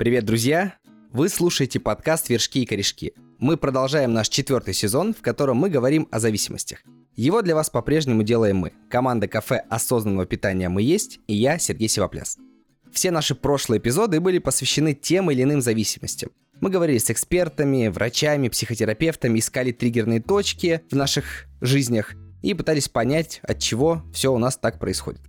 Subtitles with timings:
[0.00, 0.76] Привет, друзья!
[1.12, 3.12] Вы слушаете подкаст «Вершки и корешки».
[3.38, 6.78] Мы продолжаем наш четвертый сезон, в котором мы говорим о зависимостях.
[7.16, 8.72] Его для вас по-прежнему делаем мы.
[8.88, 12.38] Команда кафе осознанного питания «Мы есть» и я, Сергей Сивопляс.
[12.90, 16.30] Все наши прошлые эпизоды были посвящены тем или иным зависимостям.
[16.62, 23.40] Мы говорили с экспертами, врачами, психотерапевтами, искали триггерные точки в наших жизнях и пытались понять,
[23.42, 25.20] от чего все у нас так происходит.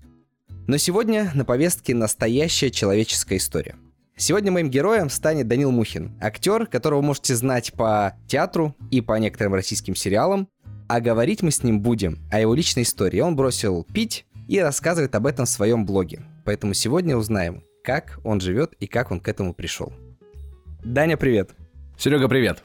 [0.65, 3.75] Но сегодня на повестке настоящая человеческая история–
[4.17, 9.55] Сегодня моим героем станет Данил Мухин, актер, которого можете знать по театру и по некоторым
[9.55, 10.47] российским сериалам.
[10.87, 13.19] А говорить мы с ним будем о его личной истории.
[13.19, 16.21] Он бросил пить и рассказывает об этом в своем блоге.
[16.45, 19.93] Поэтому сегодня узнаем, как он живет и как он к этому пришел.
[20.83, 21.51] Даня, привет.
[21.97, 22.61] Серега, привет.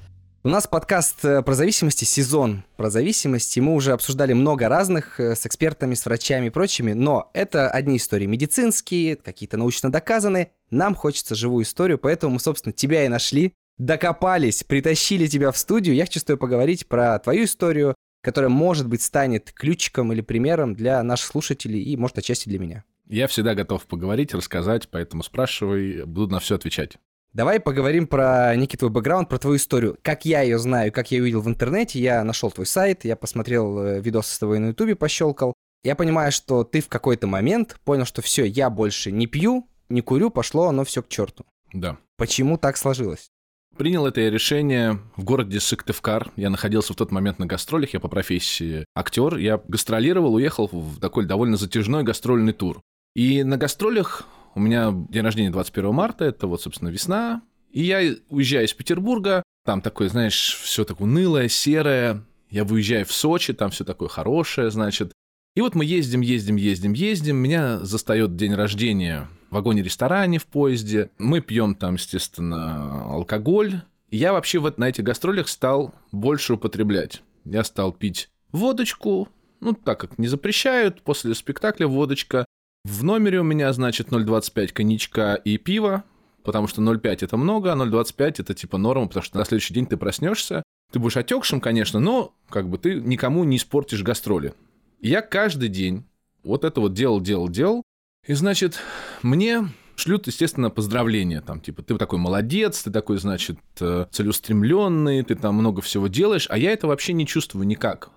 [0.46, 3.58] У нас подкаст э, про зависимости, сезон про зависимости.
[3.58, 7.96] Мы уже обсуждали много разных э, с экспертами, с врачами и прочими, но это одни
[7.96, 10.52] истории медицинские, какие-то научно доказанные.
[10.70, 15.94] Нам хочется живую историю, поэтому мы, собственно, тебя и нашли, докопались, притащили тебя в студию.
[15.94, 20.74] Я хочу с тобой поговорить про твою историю, которая, может быть, станет ключиком или примером
[20.74, 22.84] для наших слушателей и, может, отчасти для меня.
[23.08, 26.96] Я всегда готов поговорить, рассказать, поэтому спрашивай, буду на все отвечать.
[27.32, 29.98] Давай поговорим про некий твой бэкграунд, про твою историю.
[30.02, 33.14] Как я ее знаю, как я ее видел в интернете, я нашел твой сайт, я
[33.14, 35.52] посмотрел э, видосы с тобой на ютубе, пощелкал.
[35.84, 40.00] Я понимаю, что ты в какой-то момент понял, что все, я больше не пью, не
[40.00, 41.44] курю, пошло оно все к черту.
[41.72, 41.98] Да.
[42.16, 43.30] Почему так сложилось?
[43.76, 46.32] Принял это решение в городе Сыктывкар.
[46.36, 49.36] Я находился в тот момент на гастролях, я по профессии актер.
[49.36, 52.80] Я гастролировал, уехал в такой довольно затяжной гастрольный тур.
[53.14, 57.42] И на гастролях у меня день рождения 21 марта, это вот, собственно, весна.
[57.70, 62.24] И я уезжаю из Петербурга, там такое, знаешь, все так унылое, серое.
[62.48, 65.12] Я выезжаю в Сочи, там все такое хорошее, значит.
[65.54, 67.36] И вот мы ездим, ездим, ездим, ездим.
[67.36, 71.10] Меня застает день рождения вагоне-ресторане в поезде.
[71.18, 73.82] Мы пьем там, естественно, алкоголь.
[74.10, 77.22] Я вообще вот на этих гастролях стал больше употреблять.
[77.44, 79.28] Я стал пить водочку,
[79.60, 82.44] ну, так как не запрещают, после спектакля водочка.
[82.84, 86.04] В номере у меня, значит, 0,25 коньячка и пива,
[86.44, 89.86] потому что 0,5 это много, а 0,25 это типа норма, потому что на следующий день
[89.86, 94.54] ты проснешься, ты будешь отекшим, конечно, но как бы ты никому не испортишь гастроли.
[95.00, 96.04] Я каждый день
[96.44, 97.82] вот это вот делал, делал, делал,
[98.26, 98.78] и, значит,
[99.22, 105.34] мне шлют, естественно, поздравления, там, типа, ты такой молодец, ты такой, значит, э, целеустремленный, ты
[105.34, 108.10] там много всего делаешь, а я это вообще не чувствую никак.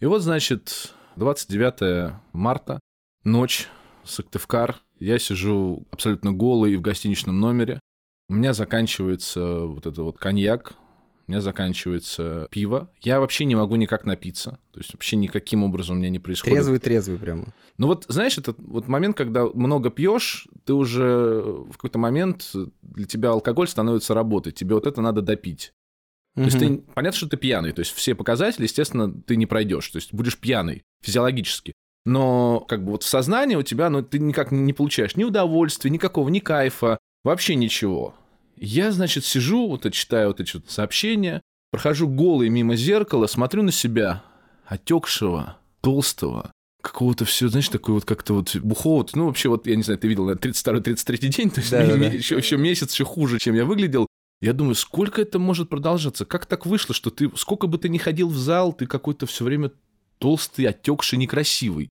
[0.00, 2.80] И вот, значит, 29 марта,
[3.24, 3.68] ночь,
[4.04, 4.76] Сыктывкар.
[4.98, 7.80] Я сижу абсолютно голый в гостиничном номере.
[8.28, 10.74] У меня заканчивается вот это вот коньяк,
[11.28, 12.90] у меня заканчивается пиво.
[13.00, 14.58] Я вообще не могу никак напиться.
[14.72, 16.56] То есть вообще никаким образом у меня не происходит.
[16.56, 17.54] Трезвый-трезвый прямо.
[17.76, 22.50] Ну вот, знаешь, это вот момент, когда много пьешь, ты уже в какой-то момент
[22.82, 24.52] для тебя алкоголь становится работой.
[24.52, 25.72] Тебе вот это надо допить.
[26.34, 29.88] То есть ты, понятно, что ты пьяный, то есть все показатели, естественно, ты не пройдешь,
[29.88, 31.72] то есть будешь пьяный физиологически
[32.08, 35.90] но как бы вот в сознании у тебя, ну, ты никак не получаешь ни удовольствия,
[35.90, 38.14] никакого, ни кайфа, вообще ничего.
[38.60, 43.72] Я, значит, сижу, вот читаю вот эти вот сообщения, прохожу голый мимо зеркала, смотрю на
[43.72, 44.22] себя,
[44.66, 46.52] отекшего, толстого,
[46.82, 50.08] какого-то все, знаешь, такой вот как-то вот бухого, ну, вообще вот, я не знаю, ты
[50.08, 51.94] видел, 32-33 день, то есть да, да.
[52.06, 54.06] Еще, еще месяц еще хуже, чем я выглядел.
[54.40, 56.24] Я думаю, сколько это может продолжаться?
[56.24, 59.44] Как так вышло, что ты, сколько бы ты ни ходил в зал, ты какой-то все
[59.44, 59.72] время
[60.18, 61.88] толстый, отекший, некрасивый.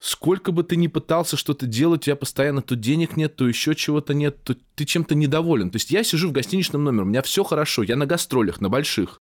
[0.00, 3.74] Сколько бы ты ни пытался что-то делать, у тебя постоянно то денег нет, то еще
[3.74, 5.70] чего-то нет, то ты чем-то недоволен.
[5.70, 8.70] То есть я сижу в гостиничном номере, у меня все хорошо, я на гастролях, на
[8.70, 9.18] больших.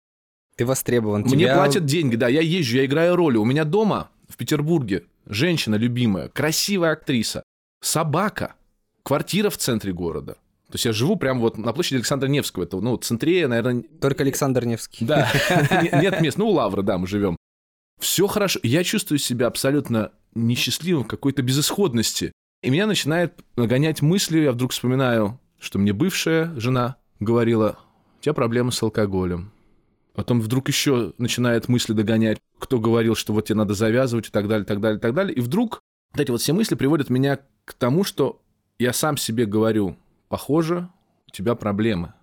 [0.55, 1.23] Ты востребован.
[1.23, 1.57] Мне тебя...
[1.57, 3.37] платят деньги, да, я езжу, я играю роли.
[3.37, 7.43] У меня дома в Петербурге женщина любимая, красивая актриса,
[7.81, 8.55] собака,
[9.03, 10.35] квартира в центре города.
[10.69, 12.65] То есть я живу прямо вот на площади Александра Невского.
[12.65, 13.83] Это, ну, в центре, наверное...
[14.01, 15.07] Только Александр Невский.
[15.07, 15.29] Да,
[15.93, 16.37] нет мест.
[16.37, 17.37] Ну, у Лавры, да, мы живем.
[17.99, 18.61] Все хорошо.
[18.63, 22.33] Я чувствую себя абсолютно несчастливым, какой-то безысходности.
[22.63, 27.79] И меня начинает нагонять мысли, я вдруг вспоминаю, что мне бывшая жена говорила,
[28.19, 29.53] у тебя проблемы с алкоголем.
[30.15, 34.49] Потом вдруг еще начинает мысли догонять, кто говорил, что вот тебе надо завязывать и так
[34.49, 35.35] далее, так далее, так далее.
[35.35, 35.81] И вдруг
[36.13, 38.43] вот эти вот все мысли приводят меня к тому, что
[38.79, 39.97] я сам себе говорю,
[40.29, 40.89] похоже,
[41.29, 42.15] у тебя проблемы.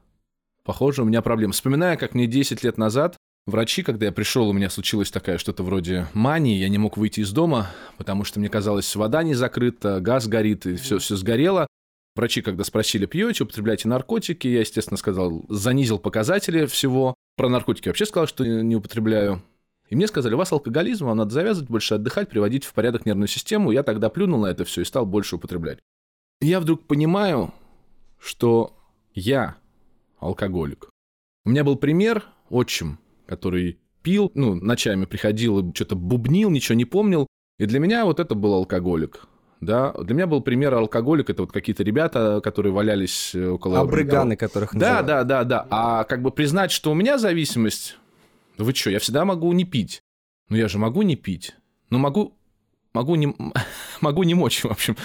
[0.64, 1.54] Похоже, у меня проблемы.
[1.54, 3.16] Вспоминая, как мне 10 лет назад
[3.48, 7.20] Врачи, когда я пришел, у меня случилось такая что-то вроде мании, я не мог выйти
[7.20, 11.68] из дома, потому что мне казалось, вода не закрыта, газ горит, и все, все сгорело.
[12.16, 17.14] Врачи, когда спросили, пьете, употребляете наркотики, я, естественно, сказал, занизил показатели всего.
[17.38, 19.44] Про наркотики вообще сказал, что не употребляю.
[19.90, 23.28] И мне сказали, у вас алкоголизм, вам надо завязывать, больше отдыхать, приводить в порядок нервную
[23.28, 23.72] систему.
[23.72, 25.80] Я тогда плюнул на это все и стал больше употреблять.
[26.42, 27.54] И я вдруг понимаю,
[28.18, 28.76] что
[29.14, 29.58] я
[30.18, 30.90] алкоголик.
[31.44, 36.86] У меня был пример, отчим, который пил, ну, ночами приходил и что-то бубнил, ничего не
[36.86, 37.28] помнил.
[37.58, 39.28] И для меня вот это был алкоголик.
[39.62, 43.80] Да, для меня был пример алкоголик, это вот какие-то ребята, которые валялись э, около...
[43.80, 45.08] Абрыганы, которых Да, называют.
[45.08, 45.68] да, да, да.
[45.70, 47.98] А как бы признать, что у меня зависимость,
[48.58, 50.02] вы что, я всегда могу не пить.
[50.50, 51.56] Ну я же могу не пить.
[51.90, 52.38] Ну могу,
[52.94, 53.34] могу не,
[54.02, 54.98] могу не мочь, в общем.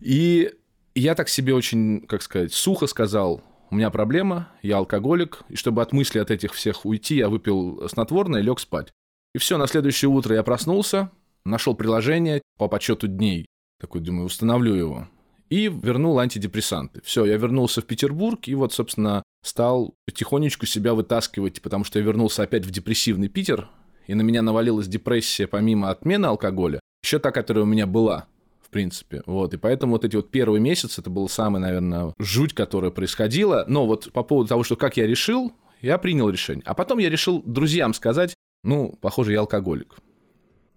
[0.00, 0.52] И
[0.94, 5.82] я так себе очень, как сказать, сухо сказал, у меня проблема, я алкоголик, и чтобы
[5.82, 8.92] от мысли от этих всех уйти, я выпил снотворное и лег спать.
[9.34, 11.10] И все, на следующее утро я проснулся,
[11.44, 13.46] нашел приложение по подсчету дней,
[13.80, 15.08] такой, думаю, установлю его,
[15.50, 17.00] и вернул антидепрессанты.
[17.04, 22.04] Все, я вернулся в Петербург, и вот, собственно, стал потихонечку себя вытаскивать, потому что я
[22.04, 23.68] вернулся опять в депрессивный Питер,
[24.06, 28.26] и на меня навалилась депрессия помимо отмены алкоголя, еще та, которая у меня была
[28.68, 29.22] в принципе.
[29.24, 33.64] Вот, и поэтому вот эти вот первые месяцы, это был самый, наверное, жуть, которая происходила.
[33.66, 36.62] Но вот по поводу того, что как я решил, я принял решение.
[36.66, 39.96] А потом я решил друзьям сказать, ну, похоже, я алкоголик.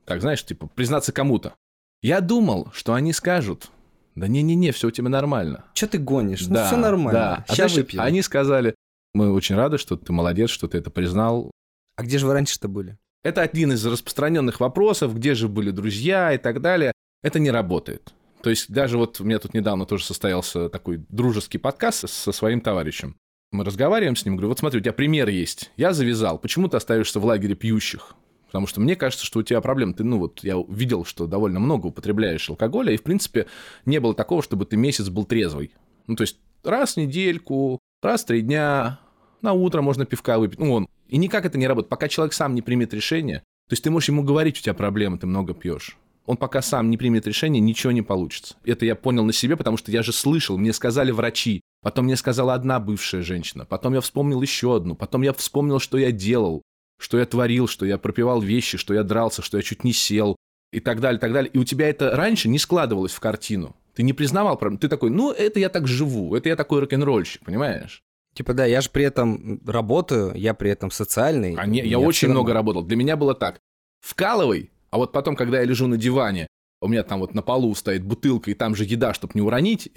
[0.05, 1.53] Так, знаешь, типа, признаться кому-то.
[2.01, 3.69] Я думал, что они скажут,
[4.15, 5.65] да не-не-не, все у тебя нормально.
[5.73, 6.45] Что ты гонишь?
[6.45, 7.19] Да, ну, все нормально.
[7.19, 7.45] Да.
[7.47, 8.01] А Сейчас выпьем.
[8.01, 8.73] Они сказали,
[9.13, 11.51] мы очень рады, что ты молодец, что ты это признал.
[11.97, 12.97] А где же вы раньше-то были?
[13.23, 18.13] Это один из распространенных вопросов, где же были друзья и так далее это не работает.
[18.41, 22.61] То есть даже вот у меня тут недавно тоже состоялся такой дружеский подкаст со своим
[22.61, 23.15] товарищем.
[23.51, 25.71] Мы разговариваем с ним, говорю, вот смотри, у тебя пример есть.
[25.77, 28.15] Я завязал, почему ты остаешься в лагере пьющих?
[28.47, 29.93] Потому что мне кажется, что у тебя проблемы.
[29.93, 33.47] Ты, ну вот, я видел, что довольно много употребляешь алкоголя, и, в принципе,
[33.85, 35.71] не было такого, чтобы ты месяц был трезвый.
[36.07, 38.99] Ну, то есть, раз в недельку, раз в три дня,
[39.41, 40.59] на утро можно пивка выпить.
[40.59, 40.87] Ну, он.
[41.07, 41.89] И никак это не работает.
[41.89, 43.39] Пока человек сам не примет решение,
[43.69, 45.97] то есть ты можешь ему говорить, у тебя проблемы, ты много пьешь
[46.31, 48.55] он пока сам не примет решение, ничего не получится.
[48.63, 52.15] Это я понял на себе, потому что я же слышал, мне сказали врачи, потом мне
[52.15, 56.63] сказала одна бывшая женщина, потом я вспомнил еще одну, потом я вспомнил, что я делал,
[56.99, 60.35] что я творил, что я пропивал вещи, что я дрался, что я чуть не сел
[60.71, 61.51] и так далее, так далее.
[61.51, 63.75] И у тебя это раньше не складывалось в картину.
[63.93, 64.79] Ты не признавал проблем.
[64.79, 68.03] Ты такой, ну, это я так живу, это я такой рок-н-ролльщик, понимаешь?
[68.33, 71.55] Типа, да, я же при этом работаю, я при этом социальный.
[71.55, 72.83] А не, я очень много работал.
[72.83, 73.59] Для меня было так.
[73.99, 76.47] Вкалывай, а вот потом, когда я лежу на диване,
[76.81, 79.91] у меня там вот на полу стоит бутылка, и там же еда, чтобы не уронить,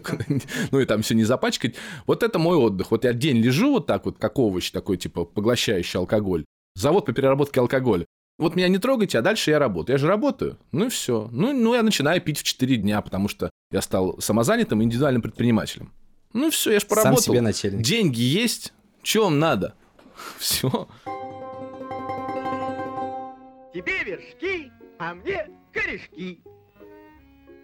[0.70, 1.74] ну и там все не запачкать.
[2.06, 2.90] Вот это мой отдых.
[2.90, 6.44] Вот я день лежу вот так вот, как овощ такой, типа, поглощающий алкоголь.
[6.74, 8.06] Завод по переработке алкоголя.
[8.38, 9.94] Вот меня не трогайте, а дальше я работаю.
[9.94, 10.58] Я же работаю.
[10.72, 11.28] Ну и все.
[11.30, 15.92] Ну, ну я начинаю пить в 4 дня, потому что я стал самозанятым индивидуальным предпринимателем.
[16.32, 17.18] Ну все, я же поработал.
[17.18, 17.82] Сам себе начальник.
[17.82, 18.72] Деньги есть,
[19.14, 19.74] вам надо?
[20.38, 20.88] Все.
[23.72, 26.42] Тебе вершки, а мне корешки.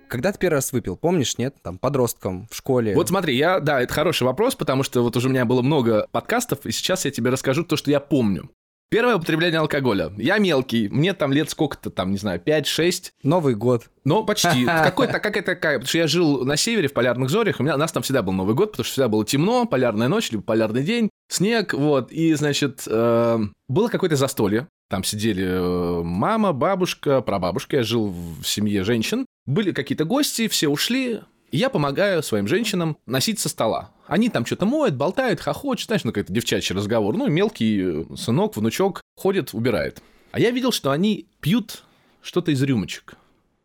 [0.09, 1.57] Когда ты первый раз выпил, помнишь, нет?
[1.63, 2.95] Там, подростком, в школе.
[2.95, 6.09] Вот смотри, я, да, это хороший вопрос, потому что вот уже у меня было много
[6.11, 8.51] подкастов, и сейчас я тебе расскажу то, что я помню.
[8.91, 10.11] Первое употребление алкоголя.
[10.17, 13.13] Я мелкий, мне там лет сколько-то, там, не знаю, 5-6.
[13.23, 13.91] Новый год.
[14.05, 14.65] Ну, почти.
[14.67, 17.75] Какой-то, как это, как, потому что я жил на севере, в полярных зорях, у, меня,
[17.75, 20.43] у нас там всегда был Новый год, потому что всегда было темно, полярная ночь, либо
[20.43, 27.21] полярный день, снег, вот, и, значит, э, было какое-то застолье, там сидели э, мама, бабушка,
[27.21, 32.99] прабабушка, я жил в семье женщин, были какие-то гости, все ушли, я помогаю своим женщинам
[33.07, 33.93] носить со стола.
[34.07, 37.17] Они там что-то моют, болтают, хохочут, знаешь, ну какой-то девчачий разговор.
[37.17, 40.03] Ну, мелкий э, сынок, внучок ходит, убирает.
[40.33, 41.85] А я видел, что они пьют
[42.21, 43.15] что-то из рюмочек.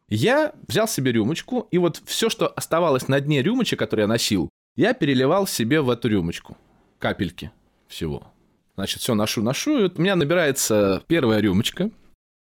[0.10, 4.50] Я взял себе рюмочку, и вот все, что оставалось на дне рюмочек, которые я носил,
[4.76, 6.58] я переливал себе в эту рюмочку.
[7.00, 7.52] Капельки
[7.88, 8.33] всего.
[8.76, 11.92] Значит, все ношу, ношу, и вот у меня набирается первая рюмочка.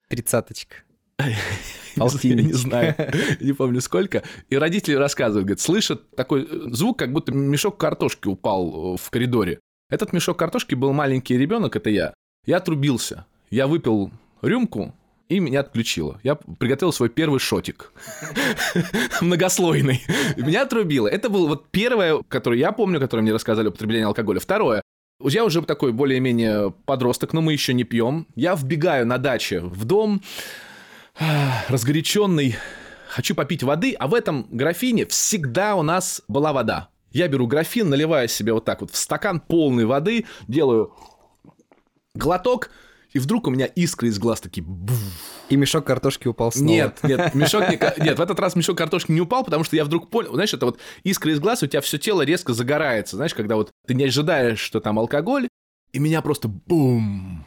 [0.08, 0.76] Тридцаточка.
[1.18, 2.94] Я не знаю,
[3.40, 4.22] не помню сколько.
[4.50, 9.10] И родители рассказывают, говорят, слышат такой э, звук, как будто мешок картошки упал э, в
[9.10, 9.58] коридоре.
[9.90, 12.14] Этот мешок картошки был маленький ребенок, это я.
[12.46, 13.26] Я отрубился.
[13.50, 14.94] Я выпил рюмку,
[15.28, 16.20] и меня отключило.
[16.22, 17.92] Я приготовил свой первый шотик.
[19.20, 20.02] Многослойный.
[20.36, 21.08] Меня отрубило.
[21.08, 24.40] Это было вот первое, которое я помню, которое мне рассказали употребление алкоголя.
[24.40, 24.82] Второе.
[25.20, 28.28] Я уже такой более-менее подросток, но мы еще не пьем.
[28.36, 30.22] Я вбегаю на даче в дом,
[31.68, 32.54] разгоряченный,
[33.08, 36.90] хочу попить воды, а в этом графине всегда у нас была вода.
[37.10, 40.94] Я беру графин, наливаю себе вот так вот в стакан полной воды, делаю
[42.14, 42.70] глоток,
[43.12, 44.66] и вдруг у меня искры из глаз такие...
[45.48, 46.68] И мешок картошки упал снова.
[46.68, 48.04] Нет, нет, мешок не...
[48.04, 50.34] Нет, в этот раз мешок картошки не упал, потому что я вдруг понял...
[50.34, 53.16] Знаешь, это вот искры из глаз, у тебя все тело резко загорается.
[53.16, 55.48] Знаешь, когда вот ты не ожидаешь, что там алкоголь,
[55.92, 57.46] и меня просто бум...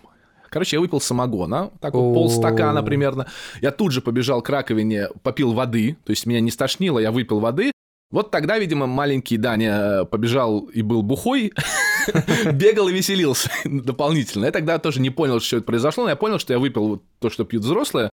[0.49, 3.27] Короче, я выпил самогона, так вот полстакана примерно.
[3.61, 7.39] Я тут же побежал к раковине, попил воды, то есть меня не стошнило, я выпил
[7.39, 7.71] воды,
[8.11, 11.53] Вот тогда, видимо, маленький Даня побежал и был бухой,
[12.53, 14.45] бегал и веселился дополнительно.
[14.45, 17.29] Я тогда тоже не понял, что это произошло, но я понял, что я выпил то,
[17.29, 18.09] что пьют взрослые,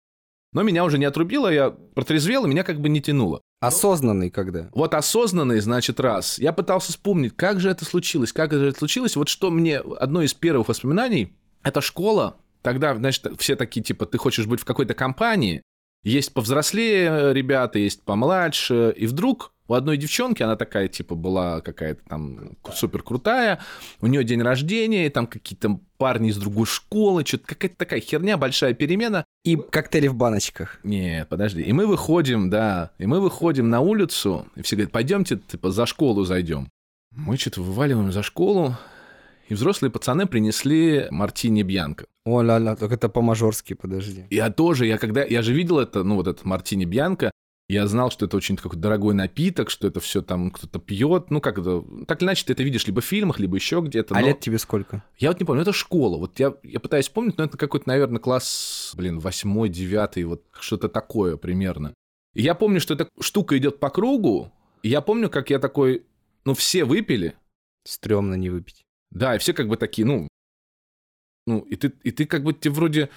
[0.53, 3.43] но меня уже не отрубило, я протрезвел, и меня как бы не тянуло.
[3.61, 4.71] Осознанный когда?
[4.73, 6.39] Вот осознанный, значит, раз.
[6.39, 9.17] Я пытался вспомнить, как же это случилось, как же это случилось.
[9.17, 12.37] Вот что мне, одно из первых воспоминаний, это школа.
[12.63, 15.63] Тогда, значит, все такие, типа, ты хочешь быть в какой-то компании,
[16.09, 22.03] есть повзрослее ребята, есть помладше, и вдруг у одной девчонки, она такая, типа, была какая-то
[22.09, 23.61] там супер крутая,
[24.01, 28.39] у нее день рождения, и там какие-то парни из другой школы, что-то какая-то такая херня,
[28.39, 29.25] большая перемена.
[29.45, 30.81] И коктейли в баночках.
[30.85, 31.61] Нет, подожди.
[31.61, 35.85] И мы выходим, да, и мы выходим на улицу, и все говорят, пойдемте, типа, за
[35.85, 36.71] школу зайдем.
[37.11, 38.75] Мы что-то вываливаем за школу,
[39.49, 42.07] и взрослые пацаны принесли мартини Бьянко.
[42.25, 44.27] О, ля-ля, так это по-мажорски, подожди.
[44.31, 47.31] Я тоже, я когда, я же видел это, ну, вот этот мартини Бьянко,
[47.69, 51.31] я знал, что это очень какой-то дорогой напиток, что это все там кто-то пьет.
[51.31, 51.85] Ну, как это...
[52.07, 54.15] Так или иначе, ты это видишь либо в фильмах, либо еще где-то.
[54.15, 54.29] А но...
[54.29, 55.05] лет тебе сколько?
[55.19, 56.17] Я вот не помню, это школа.
[56.17, 60.89] Вот я, я пытаюсь помнить, но это какой-то, наверное, класс, блин, восьмой, девятый, вот что-то
[60.89, 61.93] такое примерно.
[62.35, 64.51] И я помню, что эта штука идет по кругу,
[64.83, 66.07] и я помню, как я такой,
[66.47, 67.35] ну, все выпили.
[67.85, 68.85] Стремно не выпить.
[69.11, 70.29] Да, и все как бы такие, ну,
[71.47, 73.09] ну, и ты, и ты как бы, ты вроде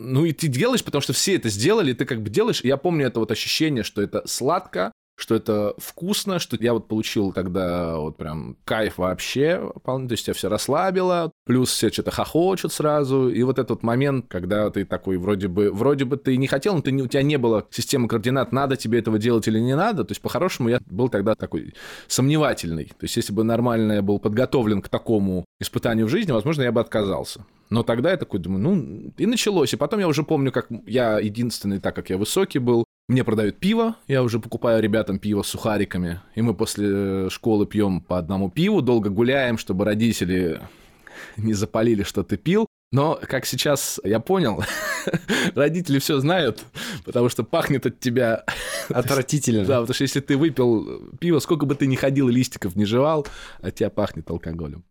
[0.00, 2.62] ну и ты делаешь, потому что все это сделали, ты как бы делаешь.
[2.64, 6.88] И я помню это вот ощущение, что это сладко, что это вкусно, что я вот
[6.88, 12.72] получил тогда вот прям кайф вообще, то есть я все расслабило, плюс все что-то хохочут
[12.72, 16.74] сразу, и вот этот момент, когда ты такой вроде бы, вроде бы ты не хотел,
[16.74, 20.04] но ты у тебя не было системы координат, надо тебе этого делать или не надо,
[20.04, 21.74] то есть по-хорошему я был тогда такой
[22.08, 26.62] сомневательный, то есть если бы нормально я был подготовлен к такому испытанию в жизни, возможно,
[26.62, 27.44] я бы отказался.
[27.70, 29.72] Но тогда я такой думаю, ну, и началось.
[29.72, 33.58] И потом я уже помню, как я единственный, так как я высокий был, мне продают
[33.58, 38.50] пиво, я уже покупаю ребятам пиво с сухариками, и мы после школы пьем по одному
[38.50, 40.60] пиву, долго гуляем, чтобы родители
[41.36, 42.66] не запалили, что ты пил.
[42.92, 44.64] Но, как сейчас я понял,
[45.54, 46.64] родители все знают,
[47.04, 48.44] потому что пахнет от тебя...
[48.88, 49.64] Отвратительно.
[49.64, 53.26] Да, потому что если ты выпил пиво, сколько бы ты ни ходил листиков не жевал,
[53.60, 54.84] от тебя пахнет алкоголем.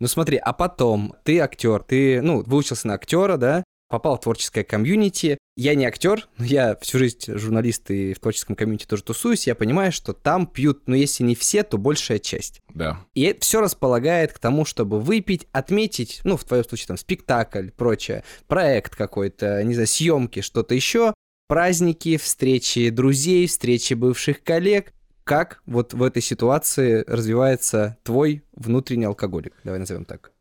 [0.00, 4.64] Ну смотри, а потом ты актер, ты, ну, выучился на актера, да, попал в творческое
[4.64, 5.38] комьюнити.
[5.56, 9.46] Я не актер, но я всю жизнь журналист и в творческом комьюнити тоже тусуюсь.
[9.46, 12.60] Я понимаю, что там пьют, ну, если не все, то большая часть.
[12.74, 13.00] Да.
[13.14, 17.70] И это все располагает к тому, чтобы выпить, отметить, ну, в твоем случае, там, спектакль,
[17.70, 21.12] прочее, проект какой-то, не знаю, съемки, что-то еще,
[21.48, 24.92] праздники, встречи друзей, встречи бывших коллег
[25.28, 29.52] как вот в этой ситуации развивается твой внутренний алкоголик?
[29.62, 30.32] Давай назовем так.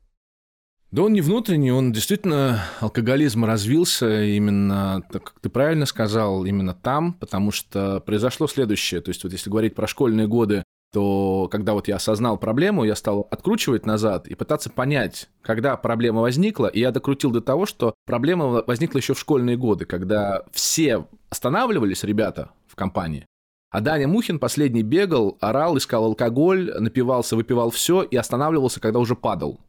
[0.92, 6.74] Да он не внутренний, он действительно, алкоголизм развился именно, так как ты правильно сказал, именно
[6.74, 9.02] там, потому что произошло следующее.
[9.02, 10.64] То есть вот если говорить про школьные годы,
[10.94, 16.22] то когда вот я осознал проблему, я стал откручивать назад и пытаться понять, когда проблема
[16.22, 21.06] возникла, и я докрутил до того, что проблема возникла еще в школьные годы, когда все
[21.30, 23.26] останавливались, ребята, в компании,
[23.70, 29.16] а Даня Мухин последний бегал, орал, искал алкоголь, напивался, выпивал все и останавливался, когда уже
[29.16, 29.60] падал.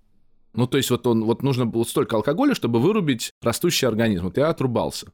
[0.59, 4.25] Ну, то есть вот он, вот нужно было столько алкоголя, чтобы вырубить растущий организм.
[4.25, 5.13] Вот я отрубался.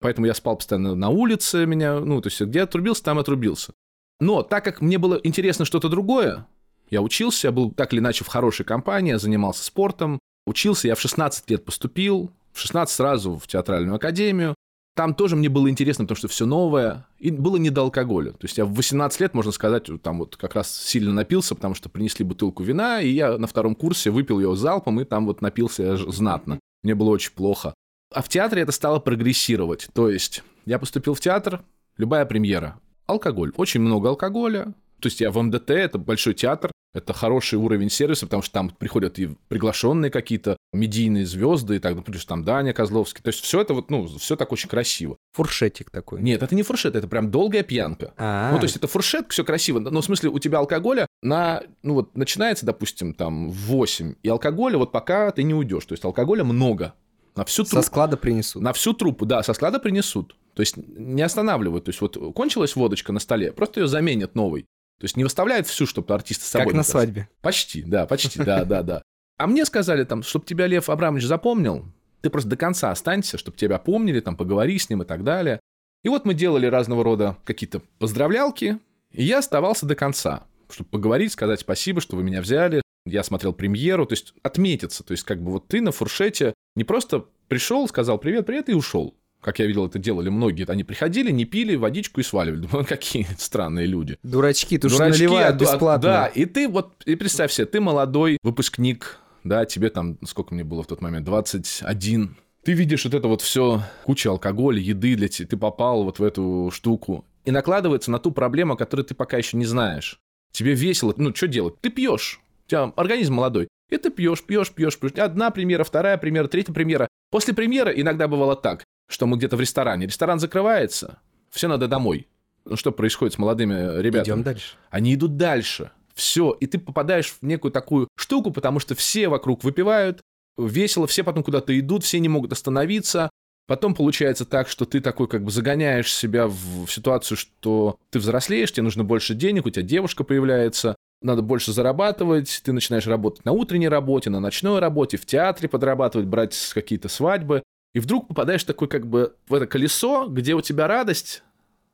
[0.00, 3.72] Поэтому я спал постоянно на улице, меня, ну, то есть где отрубился, там отрубился.
[4.20, 6.46] Но так как мне было интересно что-то другое,
[6.90, 10.94] я учился, я был так или иначе в хорошей компании, я занимался спортом, учился, я
[10.94, 14.54] в 16 лет поступил, в 16 сразу в театральную академию,
[14.94, 18.32] там тоже мне было интересно, потому что все новое, и было не до алкоголя.
[18.32, 21.74] То есть я в 18 лет, можно сказать, там вот как раз сильно напился, потому
[21.74, 25.40] что принесли бутылку вина, и я на втором курсе выпил ее залпом, и там вот
[25.40, 26.58] напился знатно.
[26.82, 27.74] Мне было очень плохо.
[28.12, 29.88] А в театре это стало прогрессировать.
[29.94, 31.62] То есть я поступил в театр,
[31.96, 32.78] любая премьера.
[33.06, 33.52] Алкоголь.
[33.56, 38.26] Очень много алкоголя, то есть я в МДТ, это большой театр, это хороший уровень сервиса,
[38.26, 42.72] потому что там приходят и приглашенные какие-то медийные звезды, и так, ну, плюс там Даня
[42.72, 43.22] Козловский.
[43.22, 45.16] То есть все это вот, ну, все так очень красиво.
[45.32, 46.22] Фуршетик такой.
[46.22, 48.12] Нет, это не фуршет, это прям долгая пьянка.
[48.16, 48.52] А-а-а.
[48.52, 51.94] Ну, то есть это фуршет, все красиво, но в смысле у тебя алкоголя на, ну
[51.94, 55.86] вот начинается, допустим, там в 8, и алкоголя вот пока ты не уйдешь.
[55.86, 56.94] То есть алкоголя много.
[57.34, 57.76] На всю труппу.
[57.76, 58.62] Со склада принесут.
[58.62, 60.36] На всю труппу, да, со склада принесут.
[60.54, 61.86] То есть не останавливают.
[61.86, 64.66] То есть вот кончилась водочка на столе, просто ее заменят новой.
[65.02, 66.66] То есть не выставляют всю, чтобы артисты с собой...
[66.66, 67.28] Как на свадьбе.
[67.40, 69.02] Почти, да, почти, да, да, да.
[69.36, 71.86] А мне сказали там, чтобы тебя Лев Абрамович запомнил,
[72.20, 75.58] ты просто до конца останься, чтобы тебя помнили, там, поговори с ним и так далее.
[76.04, 78.78] И вот мы делали разного рода какие-то поздравлялки,
[79.10, 82.80] и я оставался до конца, чтобы поговорить, сказать спасибо, что вы меня взяли.
[83.04, 85.02] Я смотрел премьеру, то есть отметиться.
[85.02, 88.74] То есть как бы вот ты на фуршете не просто пришел, сказал привет, привет и
[88.74, 89.16] ушел.
[89.42, 90.64] Как я видел, это делали многие.
[90.70, 92.60] Они приходили, не пили водичку и сваливали.
[92.66, 94.16] Думаю, какие странные люди.
[94.22, 96.08] Дурачки, тут Дурачки, же наливают а- бесплатно.
[96.08, 100.64] Да, и ты вот, и представь себе, ты молодой выпускник, да, тебе там, сколько мне
[100.64, 102.36] было в тот момент, 21.
[102.64, 106.22] Ты видишь вот это вот все, куча алкоголя, еды для тебя, ты попал вот в
[106.22, 107.24] эту штуку.
[107.44, 110.20] И накладывается на ту проблему, которую ты пока еще не знаешь.
[110.52, 111.80] Тебе весело, ну, что делать?
[111.80, 112.40] Ты пьешь.
[112.66, 113.66] У тебя организм молодой.
[113.90, 115.12] И ты пьешь, пьешь, пьешь, пьешь.
[115.18, 117.08] Одна примера, вторая примера, третья примера.
[117.30, 120.06] После премьера иногда бывало так, что мы где-то в ресторане.
[120.06, 121.18] Ресторан закрывается,
[121.50, 122.28] все надо домой.
[122.64, 124.34] Ну, что происходит с молодыми ребятами?
[124.34, 124.76] Идем дальше.
[124.90, 125.90] Они идут дальше.
[126.14, 126.52] Все.
[126.52, 130.20] И ты попадаешь в некую такую штуку, потому что все вокруг выпивают,
[130.56, 133.30] весело, все потом куда-то идут, все не могут остановиться.
[133.66, 138.72] Потом получается так, что ты такой как бы загоняешь себя в, ситуацию, что ты взрослеешь,
[138.72, 143.52] тебе нужно больше денег, у тебя девушка появляется, надо больше зарабатывать, ты начинаешь работать на
[143.52, 147.62] утренней работе, на ночной работе, в театре подрабатывать, брать какие-то свадьбы.
[147.94, 151.42] И вдруг попадаешь такой как бы в это колесо, где у тебя радость,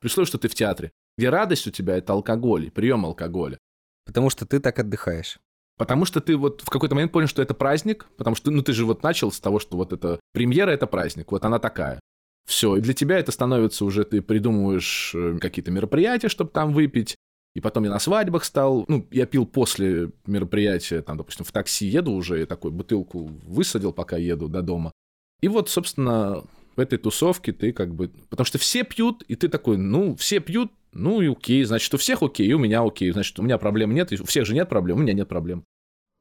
[0.01, 3.59] при условии, что ты в театре, где радость у тебя это алкоголь, прием алкоголя.
[4.07, 5.39] Потому что ты так отдыхаешь.
[5.77, 8.73] Потому что ты вот в какой-то момент понял, что это праздник, потому что, ну, ты
[8.73, 12.01] же вот начал с того, что вот это премьера— это праздник, вот она такая.
[12.47, 17.15] Все, и для тебя это становится уже, ты придумываешь э, какие-то мероприятия, чтобы там выпить,
[17.55, 21.87] и потом я на свадьбах стал, ну, я пил после мероприятия, там, допустим, в такси
[21.87, 24.93] еду уже, и такую бутылку высадил, пока еду до дома.
[25.41, 26.45] И вот, собственно,
[26.77, 28.09] в этой тусовке ты как бы...
[28.29, 31.99] Потому что все пьют, и ты такой, ну, все пьют, ну и окей, значит, у
[31.99, 34.55] всех окей, и у меня окей, значит, у меня проблем нет, и у всех же
[34.55, 35.65] нет проблем, у меня нет проблем.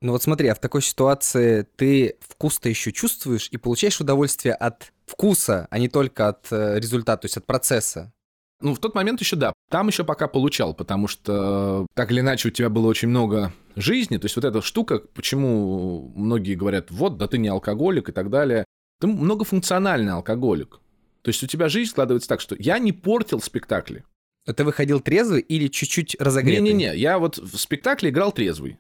[0.02, 4.94] Ну вот смотри, а в такой ситуации ты вкус-то еще чувствуешь и получаешь удовольствие от
[5.08, 8.14] вкуса, а не только от э, результата, то есть от процесса.
[8.60, 9.54] Ну, в тот момент еще да.
[9.70, 14.18] Там еще пока получал, потому что так или иначе у тебя было очень много жизни.
[14.18, 18.30] То есть вот эта штука, почему многие говорят, вот, да ты не алкоголик и так
[18.30, 18.66] далее.
[19.00, 20.80] Ты многофункциональный алкоголик.
[21.22, 24.04] То есть у тебя жизнь складывается так, что я не портил спектакли.
[24.46, 26.62] Ты выходил трезвый или чуть-чуть разогретый?
[26.62, 28.80] Не-не-не, я вот в спектакле играл трезвый.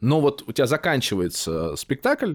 [0.00, 2.34] Но вот у тебя заканчивается спектакль,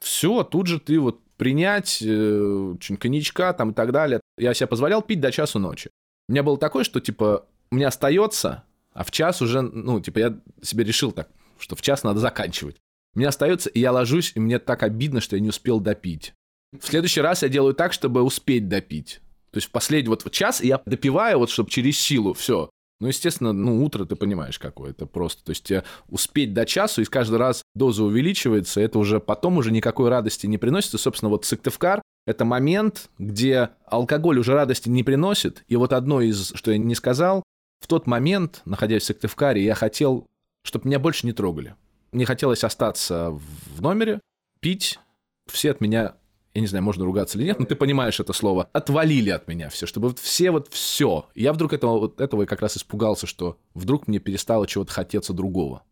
[0.00, 4.20] все, тут же ты вот принять э, коньячка там и так далее.
[4.36, 5.90] Я себе позволял пить до часу ночи.
[6.28, 10.18] У меня было такое, что, типа, у меня остается, а в час уже, ну, типа,
[10.18, 12.76] я себе решил так, что в час надо заканчивать.
[13.14, 16.34] У меня остается, и я ложусь, и мне так обидно, что я не успел допить.
[16.72, 19.20] В следующий раз я делаю так, чтобы успеть допить.
[19.50, 22.70] То есть в последний вот час я допиваю, вот чтобы через силу, все.
[23.00, 25.44] Ну, естественно, ну, утро ты понимаешь, какое это просто.
[25.44, 29.70] То есть тебе успеть до часу, и каждый раз доза увеличивается, это уже потом уже
[29.70, 30.94] никакой радости не приносит.
[30.94, 35.64] И, собственно, вот Сыктывкар— это момент, где алкоголь уже радости не приносит.
[35.68, 37.44] И вот одно из, что я не сказал,
[37.80, 40.26] в тот момент, находясь в Сыктывкаре, я хотел,
[40.64, 41.76] чтобы меня больше не трогали.
[42.10, 44.20] Мне хотелось остаться в номере,
[44.60, 44.98] пить.
[45.46, 46.16] Все от меня
[46.58, 49.68] я не знаю, можно ругаться или нет, но ты понимаешь это слово, отвалили от меня
[49.68, 51.26] все, чтобы вот все вот все.
[51.36, 55.32] Я вдруг этого, вот этого и как раз испугался, что вдруг мне перестало чего-то хотеться
[55.32, 55.84] другого.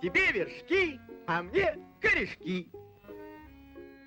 [0.00, 2.70] Тебе вершки, а мне корешки.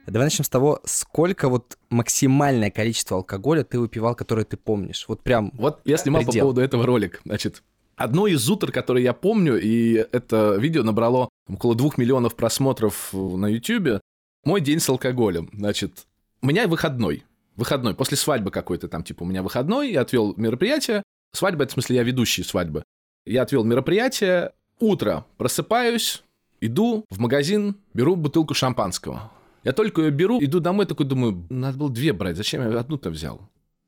[0.08, 5.06] Давай начнем с того, сколько вот максимальное количество алкоголя ты выпивал, которое ты помнишь.
[5.08, 6.40] Вот прям Вот я снимал предел.
[6.40, 7.22] по поводу этого ролик.
[7.26, 7.62] Значит,
[8.00, 13.48] одно из утр, которое я помню, и это видео набрало около двух миллионов просмотров на
[13.48, 14.02] YouTube,
[14.44, 15.50] мой день с алкоголем.
[15.54, 16.08] Значит,
[16.42, 17.24] у меня выходной.
[17.56, 17.94] Выходной.
[17.94, 21.04] После свадьбы какой-то там, типа, у меня выходной, я отвел мероприятие.
[21.34, 22.84] Свадьба, это в смысле я ведущий свадьбы.
[23.26, 26.24] Я отвел мероприятие, утро, просыпаюсь,
[26.62, 29.32] иду в магазин, беру бутылку шампанского.
[29.64, 33.10] Я только ее беру, иду домой, такой думаю, надо было две брать, зачем я одну-то
[33.10, 33.42] взял?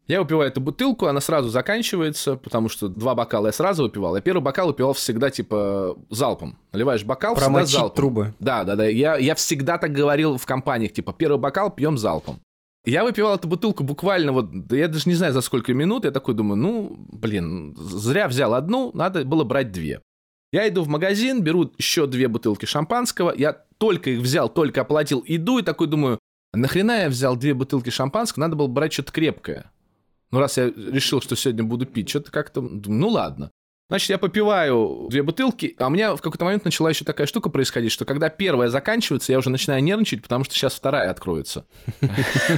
[0.08, 4.16] Я выпиваю эту бутылку, она сразу заканчивается, потому что два бокала я сразу выпивал.
[4.16, 6.58] Я первый бокал выпивал всегда, типа, залпом.
[6.74, 7.96] Наливаешь бокал, всегда промочить залпом.
[7.96, 8.34] трубы.
[8.40, 8.86] Да, да, да.
[8.88, 12.42] Я, я всегда так говорил в компаниях, типа, первый бокал пьем залпом.
[12.84, 16.10] Я выпивал эту бутылку буквально вот, да я даже не знаю за сколько минут, я
[16.12, 20.02] такой думаю, ну, блин, зря взял одну, надо было брать две.
[20.52, 25.24] Я иду в магазин, беру еще две бутылки шампанского, я только их взял, только оплатил,
[25.28, 26.18] иду и такой думаю,
[26.54, 29.72] «А нахрена я взял две бутылки шампанского, надо было брать что-то крепкое.
[30.32, 33.52] Ну, раз я решил, что сегодня буду пить, что-то как-то, ну ладно.
[33.92, 37.50] Значит, я попиваю две бутылки, а у меня в какой-то момент начала еще такая штука
[37.50, 41.66] происходить, что когда первая заканчивается, я уже начинаю нервничать, потому что сейчас вторая откроется.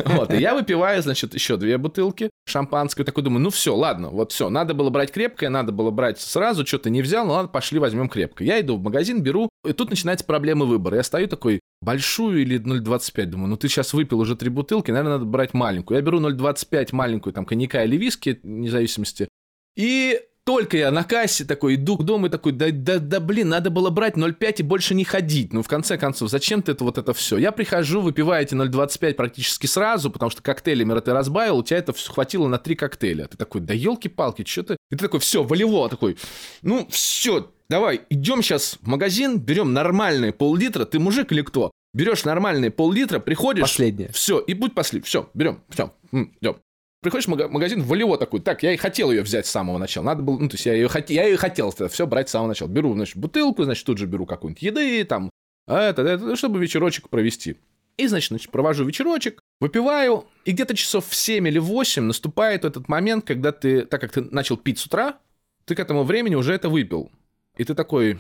[0.06, 4.32] Вот, и я выпиваю, значит, еще две бутылки шампанского, такой думаю, ну все, ладно, вот
[4.32, 7.80] все, надо было брать крепкое, надо было брать сразу, что-то не взял, ну ладно, пошли
[7.80, 8.48] возьмем крепкое.
[8.48, 10.98] Я иду в магазин, беру, и тут начинается проблема выбора.
[10.98, 15.14] Я стою такой, большую или 0,25, думаю, ну ты сейчас выпил уже три бутылки, наверное,
[15.14, 15.98] надо брать маленькую.
[15.98, 19.30] Я беру 0,25 маленькую, там, коньяка или виски, вне зависимости,
[19.76, 23.50] и только я на кассе такой иду к дому и такой, да, да, да, блин,
[23.50, 25.54] надо было брать 0,5 и больше не ходить.
[25.54, 27.38] Ну, в конце концов, зачем ты это вот это все?
[27.38, 31.78] Я прихожу, выпиваю эти 0,25 практически сразу, потому что коктейли мира ты разбавил, у тебя
[31.78, 33.28] это все хватило на три коктейля.
[33.28, 34.78] Ты такой, да елки-палки, что ты?
[34.92, 36.18] И ты такой, все, волево, такой,
[36.62, 41.72] ну, все, давай, идем сейчас в магазин, берем нормальные пол-литра, ты мужик или кто?
[41.94, 43.62] Берешь нормальные пол-литра, приходишь...
[43.62, 44.10] Последнее.
[44.12, 45.06] Все, и будь последний.
[45.06, 46.58] Все, берем, все, идем.
[47.04, 50.06] Приходишь в магазин, волево такой, так, я и хотел ее взять с самого начала.
[50.06, 51.10] Надо было, ну, то есть я ее, хот...
[51.10, 52.70] я ее хотел все брать с самого начала.
[52.70, 55.30] Беру, значит, бутылку, значит, тут же беру какую-нибудь еды, там,
[55.68, 57.58] а это, это, чтобы вечерочек провести.
[57.98, 62.88] И, значит, значит, провожу вечерочек, выпиваю, и где-то часов в 7 или 8 наступает этот
[62.88, 65.20] момент, когда ты, так как ты начал пить с утра,
[65.66, 67.12] ты к этому времени уже это выпил.
[67.58, 68.20] И ты такой,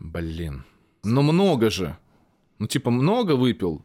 [0.00, 0.64] блин,
[1.04, 1.96] ну много же.
[2.58, 3.84] Ну, типа, много выпил.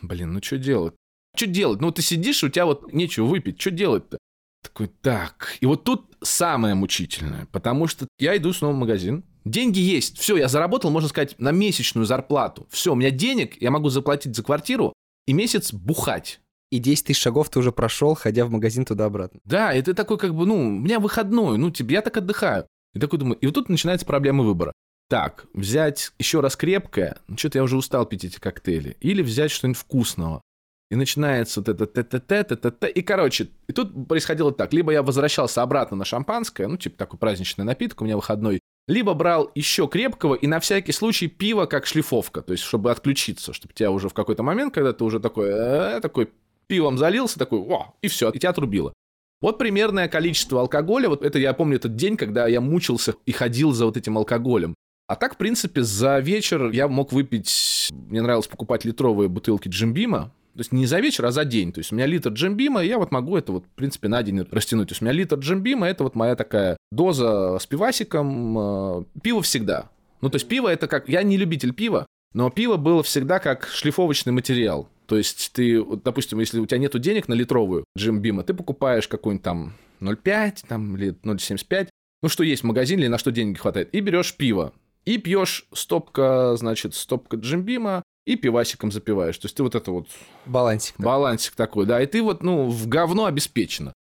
[0.00, 0.94] Блин, ну что делать?
[1.38, 1.80] Что делать?
[1.80, 3.60] Ну, ты сидишь, у тебя вот нечего выпить.
[3.60, 4.18] Что делать-то?
[4.60, 5.56] Такой, так.
[5.60, 10.36] И вот тут самое мучительное, потому что я иду снова в магазин, деньги есть, все,
[10.36, 12.66] я заработал, можно сказать, на месячную зарплату.
[12.70, 14.92] Все, у меня денег, я могу заплатить за квартиру
[15.28, 16.40] и месяц бухать.
[16.72, 19.38] И 10 тысяч шагов ты уже прошел, ходя в магазин туда-обратно.
[19.44, 22.66] Да, и ты такой как бы, ну, у меня выходной, ну, тебе я так отдыхаю.
[22.94, 24.72] И такой думаю, и вот тут начинается проблема выбора.
[25.08, 29.52] Так, взять еще раз крепкое, ну, что-то я уже устал пить эти коктейли, или взять
[29.52, 30.42] что-нибудь вкусного.
[30.90, 32.88] И начинается вот это т-т-т, т-т-т.
[32.88, 34.72] И, короче, и тут происходило так.
[34.72, 38.60] Либо я возвращался обратно на шампанское, ну, типа такой праздничный напиток, у меня выходной.
[38.86, 43.52] Либо брал еще крепкого и на всякий случай пиво как шлифовка, то есть чтобы отключиться,
[43.52, 46.30] чтобы тебя уже в какой-то момент, когда ты уже такой, э, такой
[46.68, 48.94] пивом залился, такой, о, и все, и тебя отрубило.
[49.42, 53.72] Вот примерное количество алкоголя, вот это я помню этот день, когда я мучился и ходил
[53.72, 54.74] за вот этим алкоголем.
[55.06, 57.88] А так, в принципе, за вечер я мог выпить...
[57.92, 61.72] Мне нравилось покупать литровые бутылки джимбима, то есть не за вечер, а за день.
[61.72, 64.24] То есть у меня литр джембима, и я вот могу это вот, в принципе, на
[64.24, 64.88] день растянуть.
[64.88, 68.58] То есть у меня литр джембима, это вот моя такая доза с пивасиком.
[68.58, 69.88] Э, пиво всегда.
[70.20, 71.08] Ну, то есть пиво это как...
[71.08, 74.88] Я не любитель пива, но пиво было всегда как шлифовочный материал.
[75.06, 79.44] То есть ты, допустим, если у тебя нет денег на литровую джимбима, ты покупаешь какой-нибудь
[79.44, 81.88] там 0,5 там, или 0,75,
[82.20, 84.72] ну, что есть в магазине, или на что денег хватает, и берешь пиво.
[85.04, 89.38] И пьешь стопка, значит, стопка джимбима, и пивасиком запиваешь.
[89.38, 90.06] То есть ты вот это вот...
[90.44, 90.96] Балансик.
[90.96, 91.06] Такой.
[91.06, 92.02] Балансик такой, да.
[92.02, 93.94] И ты вот, ну, в говно обеспечено.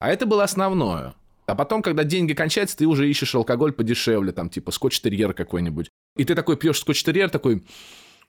[0.00, 1.14] А это было основное.
[1.46, 5.88] А потом, когда деньги кончаются, ты уже ищешь алкоголь подешевле, там, типа скотч-терьер какой-нибудь.
[6.16, 7.62] И ты такой пьешь скотч-терьер, такой,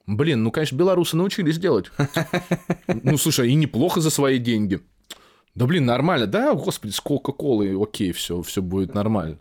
[0.05, 1.91] блин, ну, конечно, белорусы научились делать.
[3.03, 4.79] Ну, слушай, и неплохо за свои деньги.
[5.55, 6.27] Да, блин, нормально.
[6.27, 9.39] Да, господи, с Кока-Колой, окей, все, все будет нормально.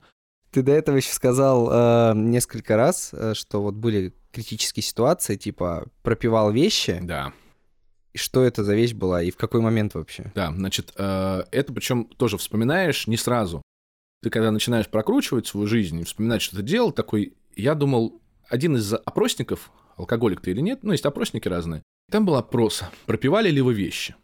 [0.50, 5.86] Ты до этого еще сказал э, несколько раз, э, что вот были критические ситуации, типа
[6.02, 6.98] пропивал вещи.
[7.02, 7.32] Да.
[8.12, 10.32] И что это за вещь была, и в какой момент вообще?
[10.34, 13.62] Да, значит, э, это причем тоже вспоминаешь не сразу.
[14.22, 18.76] Ты когда начинаешь прокручивать свою жизнь и вспоминать, что ты делал, такой, я думал, один
[18.76, 23.60] из опросников, алкоголик ты или нет, ну, есть опросники разные, там был опрос, пропивали ли
[23.60, 24.16] вы вещи?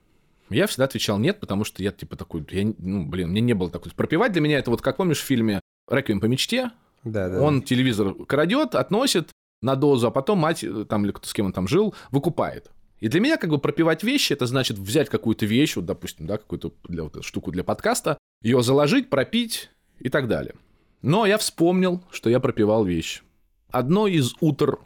[0.51, 3.71] Я всегда отвечал нет, потому что я типа такой, я, ну, блин, мне не было
[3.71, 3.93] такой.
[3.93, 6.71] Пропивать для меня это вот, как помнишь в фильме «Реквием по мечте»,
[7.05, 7.41] да, да.
[7.41, 9.31] Он телевизор крадет, относит
[9.67, 12.71] на дозу, а потом мать, э, там, или кто с кем он там жил, выкупает.
[13.01, 16.39] И для меня как бы пропивать вещи, это значит взять какую-то вещь, вот, допустим, да,
[16.39, 20.55] какую-то для, вот, штуку для подкаста, ее заложить, пропить и так далее.
[21.03, 23.23] Но я вспомнил, что я пропивал вещь.
[23.71, 24.79] Одно из утр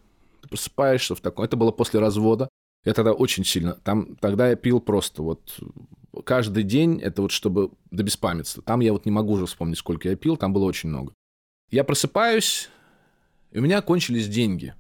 [0.43, 1.45] ты просыпаешься в таком...
[1.45, 2.49] Это было после развода.
[2.85, 3.75] Я тогда очень сильно...
[3.85, 5.61] Там, тогда я пил просто вот
[6.25, 8.63] каждый день, это вот чтобы до беспамятства.
[8.63, 11.13] Там я вот не могу уже вспомнить, сколько я пил, там было очень много.
[11.71, 12.69] Я просыпаюсь,
[13.51, 14.75] и у меня кончились деньги.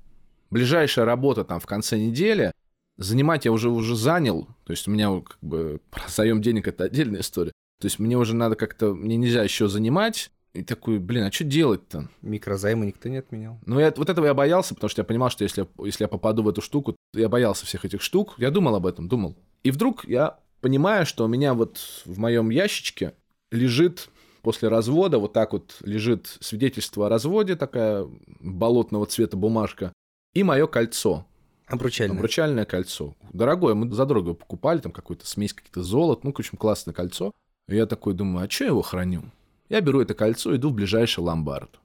[0.50, 2.52] Ближайшая работа там в конце недели,
[2.96, 7.20] занимать я уже, уже занял, то есть у меня как бы заем денег это отдельная
[7.20, 7.52] история.
[7.80, 11.44] То есть мне уже надо как-то, мне нельзя еще занимать, и такой, блин, а что
[11.44, 12.08] делать-то?
[12.22, 13.58] Микрозаймы никто не отменял.
[13.66, 16.42] Ну, я, вот этого я боялся, потому что я понимал, что если, если я попаду
[16.42, 18.34] в эту штуку, я боялся всех этих штук.
[18.36, 19.36] Я думал об этом, думал.
[19.62, 23.14] И вдруг я понимаю, что у меня вот в моем ящичке
[23.52, 24.08] лежит
[24.42, 28.06] после развода вот так вот лежит свидетельство о разводе, такая
[28.40, 29.92] болотного цвета бумажка,
[30.34, 31.26] и мое кольцо.
[31.66, 32.16] Обручальное.
[32.16, 33.14] Обручальное кольцо.
[33.32, 37.32] Дорогое, мы задорого покупали, там какой-то смесь каких-то золот, ну, в общем, классное кольцо.
[37.68, 39.22] И я такой думаю, а что я его храню?
[39.68, 41.78] Я беру это кольцо, иду в ближайший ломбард.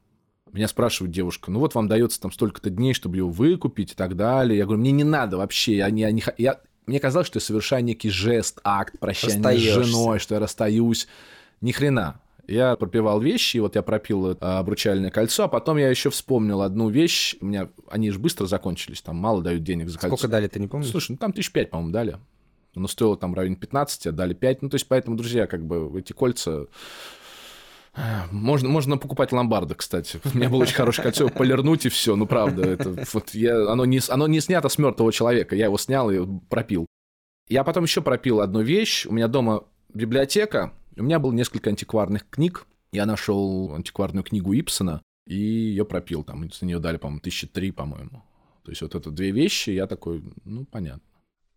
[0.51, 4.15] Меня спрашивает девушка, ну вот вам дается там столько-то дней, чтобы его выкупить и так
[4.15, 4.57] далее.
[4.57, 7.41] Я говорю, мне не надо вообще, я не, я не, я, мне казалось, что я
[7.41, 11.07] совершаю некий жест, акт прощания с женой, что я расстаюсь.
[11.61, 12.19] Ни хрена.
[12.47, 16.61] Я пропивал вещи, и вот я пропил а, обручальное кольцо, а потом я еще вспомнил
[16.61, 17.35] одну вещь.
[17.41, 20.15] У меня они же быстро закончились, там мало дают денег за кольцо.
[20.15, 20.89] Сколько дали, ты не помнишь?
[20.89, 22.19] Слушай, ну там тысяч пять, по-моему, дали.
[22.75, 24.61] Оно стоило там в районе 15, а дали 5.
[24.61, 26.67] Ну, то есть, поэтому, друзья, как бы эти кольца...
[28.29, 30.19] Можно, можно покупать ломбарды, кстати.
[30.33, 32.17] У меня было очень хорошее кольцо, полирнуть и все.
[32.17, 35.55] Ну, правда, это вот я, оно, не, оно не снято с мертвого человека.
[35.55, 36.87] Я его снял и пропил.
[37.47, 39.05] Я потом еще пропил одну вещь.
[39.05, 40.73] У меня дома библиотека.
[40.97, 42.65] У меня было несколько антикварных книг.
[42.91, 46.23] Я нашел антикварную книгу Ипсона и ее пропил.
[46.23, 48.23] Там за нее дали, по-моему, тысячи три, по-моему.
[48.63, 51.01] То есть вот это две вещи, я такой, ну, понятно.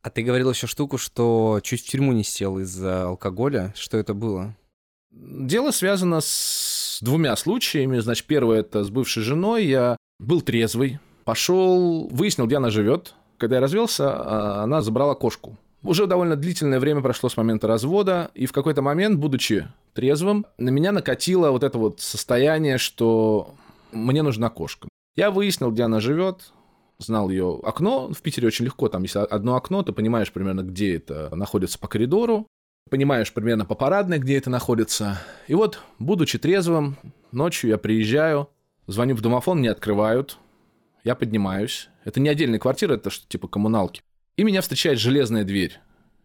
[0.03, 3.73] А ты говорил еще штуку, что чуть в тюрьму не сел из-за алкоголя.
[3.77, 4.57] Что это было?
[5.11, 7.99] Дело связано с двумя случаями.
[7.99, 9.67] Значит, первое это с бывшей женой.
[9.67, 13.15] Я был трезвый, пошел, выяснил, где она живет.
[13.39, 15.57] Когда я развелся, а, она забрала кошку.
[15.83, 20.71] Уже довольно длительное время прошло с момента развода, и в какой-то момент, будучи трезвым, на
[20.71, 23.55] меня накатило вот это вот состояние, что
[23.93, 24.89] мне нужна кошка.
[25.17, 26.53] Я выяснил, где она живет,
[26.99, 28.13] знал ее окно.
[28.13, 31.89] В Питере очень легко, там если одно окно, ты понимаешь примерно, где это находится по
[31.89, 32.47] коридору
[32.89, 35.21] понимаешь примерно по парадной, где это находится.
[35.47, 36.97] И вот, будучи трезвым,
[37.33, 38.49] ночью я приезжаю,
[38.87, 40.39] звоню в домофон, не открывают.
[41.05, 41.89] Я поднимаюсь.
[42.05, 44.03] Это не отдельная квартира, это что типа коммуналки.
[44.39, 45.81] И меня встречает железная дверь.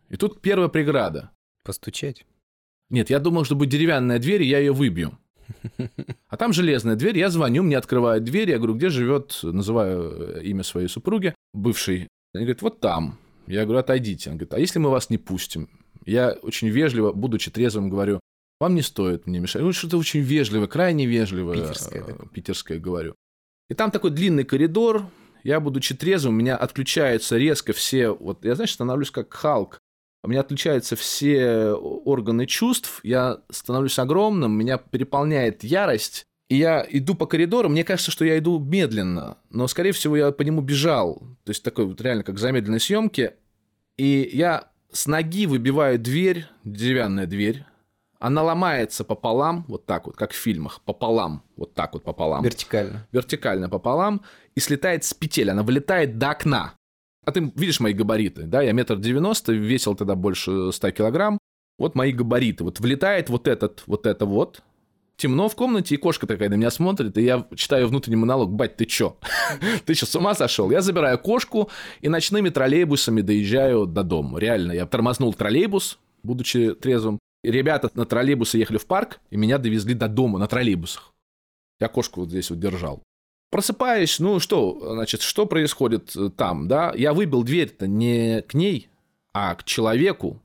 [0.10, 1.32] И тут первая преграда.
[1.64, 2.28] Постучать?
[2.92, 5.18] Нет, я думал, что будет деревянная дверь, и я ее выбью.
[6.28, 10.44] А там железная дверь, я звоню, мне открывают дверь, я говорю, где живет, называю э,
[10.44, 12.08] имя своей супруги, бывшей.
[12.34, 13.20] Они говорят, вот там.
[13.46, 14.30] Я говорю, отойдите.
[14.30, 15.70] Он говорит, а если мы вас не пустим?
[16.06, 18.20] Я очень вежливо, будучи трезвым, говорю,
[18.60, 19.62] вам не стоит мне мешать.
[19.62, 21.54] Ну, что-то очень вежливо, крайне вежливо.
[21.54, 23.16] Питерское, э, питерское говорю.
[23.70, 25.08] И там такой длинный коридор,
[25.44, 28.12] я, будучи трезвым, у меня отключаются резко все...
[28.12, 29.78] Вот я, знаешь, становлюсь как Халк.
[30.24, 37.14] У меня отключаются все органы чувств, я становлюсь огромным, меня переполняет ярость, и я иду
[37.14, 41.22] по коридору, мне кажется, что я иду медленно, но, скорее всего, я по нему бежал.
[41.44, 43.34] То есть, такой вот реально как замедленной съемки.
[43.98, 47.66] И я с ноги выбиваю дверь, деревянная дверь,
[48.24, 52.42] она ломается пополам, вот так вот, как в фильмах, пополам, вот так вот пополам.
[52.42, 53.06] Вертикально.
[53.12, 54.22] Вертикально пополам,
[54.56, 56.74] и слетает с петель, она вылетает до окна.
[57.26, 61.38] А ты видишь мои габариты, да, я метр девяносто, весил тогда больше ста килограмм,
[61.78, 64.62] вот мои габариты, вот влетает вот этот, вот это вот,
[65.18, 68.78] темно в комнате, и кошка такая на меня смотрит, и я читаю внутренний монолог, бать,
[68.78, 69.18] ты чё?
[69.86, 70.72] ты что, с ума сошел?
[70.72, 74.40] Я забираю кошку и ночными троллейбусами доезжаю до дома.
[74.40, 77.20] Реально, я тормознул троллейбус, будучи трезвым.
[77.52, 81.14] Ребята на троллейбусе ехали в парк, и меня довезли до дома на троллейбусах.
[81.80, 83.04] Я кошку вот здесь вот держал.
[83.52, 86.92] Просыпаюсь, ну что, значит, что происходит э, там, да?
[86.96, 88.90] Я выбил дверь-то не к ней,
[89.34, 90.42] а к человеку,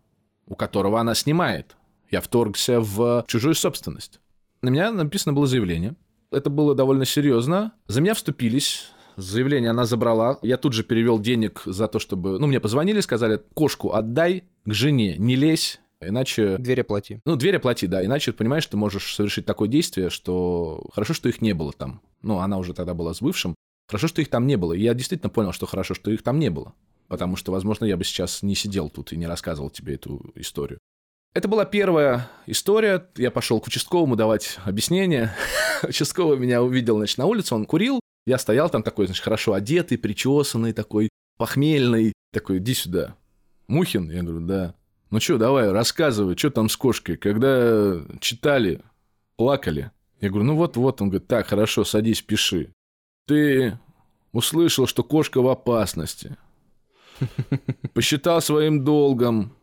[0.46, 1.76] у которого она снимает.
[2.10, 4.20] Я вторгся в чужую собственность
[4.62, 5.94] на меня написано было заявление.
[6.30, 7.72] Это было довольно серьезно.
[7.86, 8.90] За меня вступились.
[9.16, 10.38] Заявление она забрала.
[10.42, 12.38] Я тут же перевел денег за то, чтобы...
[12.38, 16.58] Ну, мне позвонили, сказали, кошку отдай к жене, не лезь, иначе...
[16.58, 17.20] Дверь оплати.
[17.24, 18.04] Ну, дверь оплати, да.
[18.04, 20.88] Иначе, понимаешь, ты можешь совершить такое действие, что...
[20.92, 22.00] Хорошо, что их не было там.
[22.22, 23.54] Ну, она уже тогда была с бывшим.
[23.88, 24.72] Хорошо, что их там не было.
[24.72, 26.74] И я действительно понял, что хорошо, что их там не было.
[27.08, 30.78] Потому что, возможно, я бы сейчас не сидел тут и не рассказывал тебе эту историю.
[31.34, 33.06] Это была первая история.
[33.16, 35.32] Я пошел к участковому давать объяснение.
[35.82, 38.00] Участковый меня увидел, значит, на улице, он курил.
[38.26, 41.08] Я стоял там такой, значит, хорошо одетый, причесанный, такой
[41.38, 42.12] похмельный.
[42.32, 43.16] Такой, иди сюда.
[43.68, 44.10] Мухин?
[44.10, 44.74] Я говорю, да.
[45.10, 47.16] Ну что, давай, рассказывай, что там с кошкой.
[47.16, 48.82] Когда читали,
[49.36, 49.90] плакали.
[50.20, 51.00] Я говорю, ну вот-вот.
[51.00, 52.72] Он говорит, так, хорошо, садись, пиши.
[53.26, 53.78] Ты
[54.32, 56.36] услышал, что кошка в опасности.
[57.94, 59.56] Посчитал своим долгом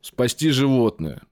[0.00, 1.22] спасти животное.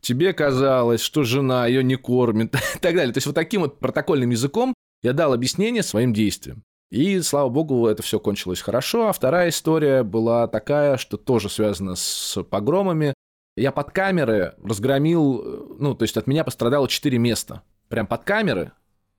[0.00, 3.12] Тебе казалось, что жена ее не кормит и так далее.
[3.12, 6.62] То есть вот таким вот протокольным языком я дал объяснение своим действиям.
[6.90, 9.08] И, слава богу, это все кончилось хорошо.
[9.08, 13.14] А вторая история была такая, что тоже связана с погромами.
[13.56, 17.62] Я под камеры разгромил, ну, то есть от меня пострадало 4 места.
[17.88, 18.72] Прям под камеры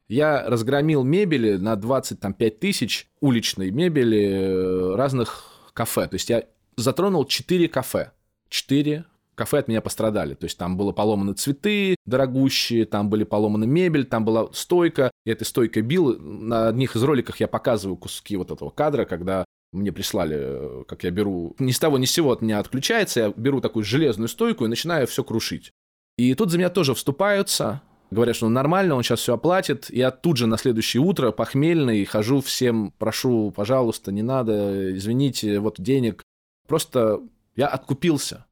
[0.08, 6.08] я разгромил мебели на 25 тысяч уличной мебели э, разных кафе.
[6.08, 6.44] То есть я
[6.78, 8.12] затронул 4 кафе.
[8.50, 9.06] Четыре
[9.38, 10.34] кафе от меня пострадали.
[10.34, 15.12] То есть там было поломаны цветы дорогущие, там были поломаны мебель, там была стойка.
[15.26, 16.20] И этой стойкой бил.
[16.20, 21.12] На одних из роликах я показываю куски вот этого кадра, когда мне прислали, как я
[21.12, 24.66] беру, ни с того ни с сего от меня отключается, я беру такую железную стойку
[24.66, 25.72] и начинаю все крушить.
[26.18, 29.90] И тут за меня тоже вступаются, говорят, что ну, нормально, он сейчас все оплатит.
[29.90, 35.80] Я тут же на следующее утро похмельный хожу всем, прошу, пожалуйста, не надо, извините, вот
[35.80, 36.24] денег.
[36.68, 37.20] Просто
[37.56, 38.47] я откупился.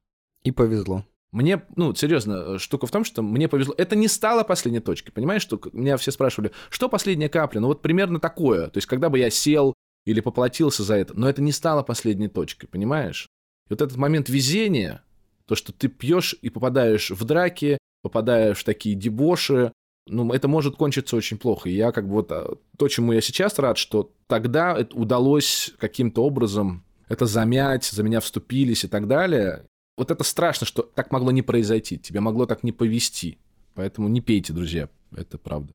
[0.46, 1.04] И повезло.
[1.32, 3.74] Мне, ну, серьезно, штука в том, что мне повезло.
[3.76, 5.42] Это не стало последней точкой, понимаешь?
[5.42, 7.58] Что меня все спрашивали, что последняя капля?
[7.58, 8.68] Ну, вот примерно такое.
[8.68, 12.28] То есть, когда бы я сел или поплатился за это, но это не стало последней
[12.28, 13.26] точкой, понимаешь?
[13.68, 15.02] И вот этот момент везения,
[15.46, 19.72] То, что ты пьешь и попадаешь в драки, попадаешь в такие дебоши,
[20.06, 21.68] ну, это может кончиться очень плохо.
[21.68, 25.74] И я как бы вот а, то, чему я сейчас рад, что тогда это удалось
[25.78, 29.64] каким-то образом это замять, за меня вступились и так далее.
[29.96, 33.38] Вот это страшно, что так могло не произойти, тебе могло так не повести.
[33.74, 35.72] Поэтому не пейте, друзья, это правда.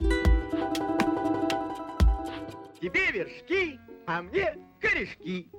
[2.80, 5.50] Тебе вершки, а мне корешки.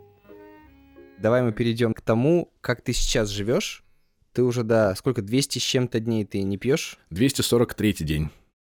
[1.19, 3.85] Давай мы перейдем к тому, как ты сейчас живешь.
[4.33, 6.99] Ты уже, да, сколько, 200 с чем-то дней ты не пьешь?
[7.11, 8.31] 243 день.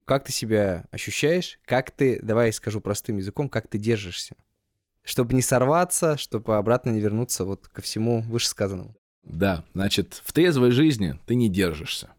[0.06, 1.58] Как ты себя ощущаешь?
[1.66, 4.34] Как ты, давай скажу простым языком, как ты держишься?
[5.02, 8.94] Чтобы не сорваться, чтобы обратно не вернуться вот ко всему вышесказанному.
[9.24, 12.10] Да, значит, в трезвой жизни ты не держишься.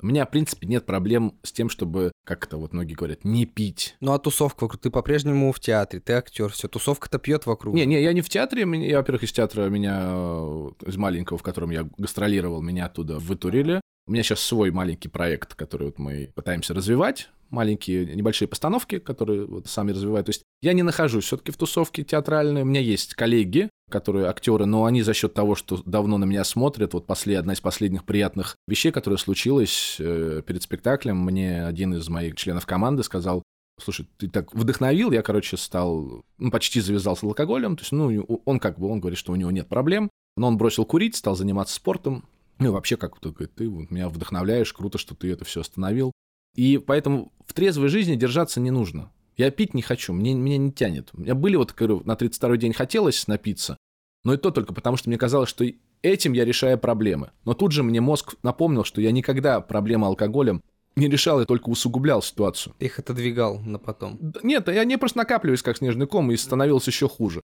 [0.00, 3.46] У меня, в принципе, нет проблем с тем, чтобы, как это вот многие говорят, не
[3.46, 3.96] пить.
[4.00, 7.74] Ну а тусовка вокруг, ты по-прежнему в театре, ты актер, все, тусовка-то пьет вокруг.
[7.74, 11.42] Не, не, я не в театре, я, во-первых, из театра меня, э, из маленького, в
[11.42, 13.80] котором я гастролировал, меня оттуда вытурили.
[14.08, 19.44] У меня сейчас свой маленький проект, который вот мы пытаемся развивать, маленькие небольшие постановки, которые
[19.44, 20.26] вот сами развивают.
[20.26, 22.62] То есть я не нахожусь все-таки в тусовке театральной.
[22.62, 26.44] У меня есть коллеги, которые актеры, но они за счет того, что давно на меня
[26.44, 31.92] смотрят, вот после, одна из последних приятных вещей, которая случилась э, перед спектаклем, мне один
[31.92, 33.42] из моих членов команды сказал,
[33.78, 38.22] слушай, ты так вдохновил, я, короче, стал, ну, почти завязал с алкоголем, то есть, ну,
[38.46, 41.36] он как бы, он говорит, что у него нет проблем, но он бросил курить, стал
[41.36, 42.24] заниматься спортом,
[42.58, 46.12] ну, и вообще, как ты, ты вот меня вдохновляешь, круто, что ты это все остановил.
[46.54, 49.12] И поэтому в трезвой жизни держаться не нужно.
[49.36, 51.10] Я пить не хочу, мне, меня не тянет.
[51.12, 53.76] У меня были вот, говорю, на 32-й день хотелось напиться,
[54.24, 55.64] но и то только потому, что мне казалось, что
[56.02, 57.30] этим я решаю проблемы.
[57.44, 60.62] Но тут же мне мозг напомнил, что я никогда проблемы алкоголем
[60.96, 62.74] не решал, я только усугублял ситуацию.
[62.80, 64.18] Их отодвигал на потом.
[64.42, 67.40] Нет, я не просто накапливаюсь как снежный ком и становился еще хуже.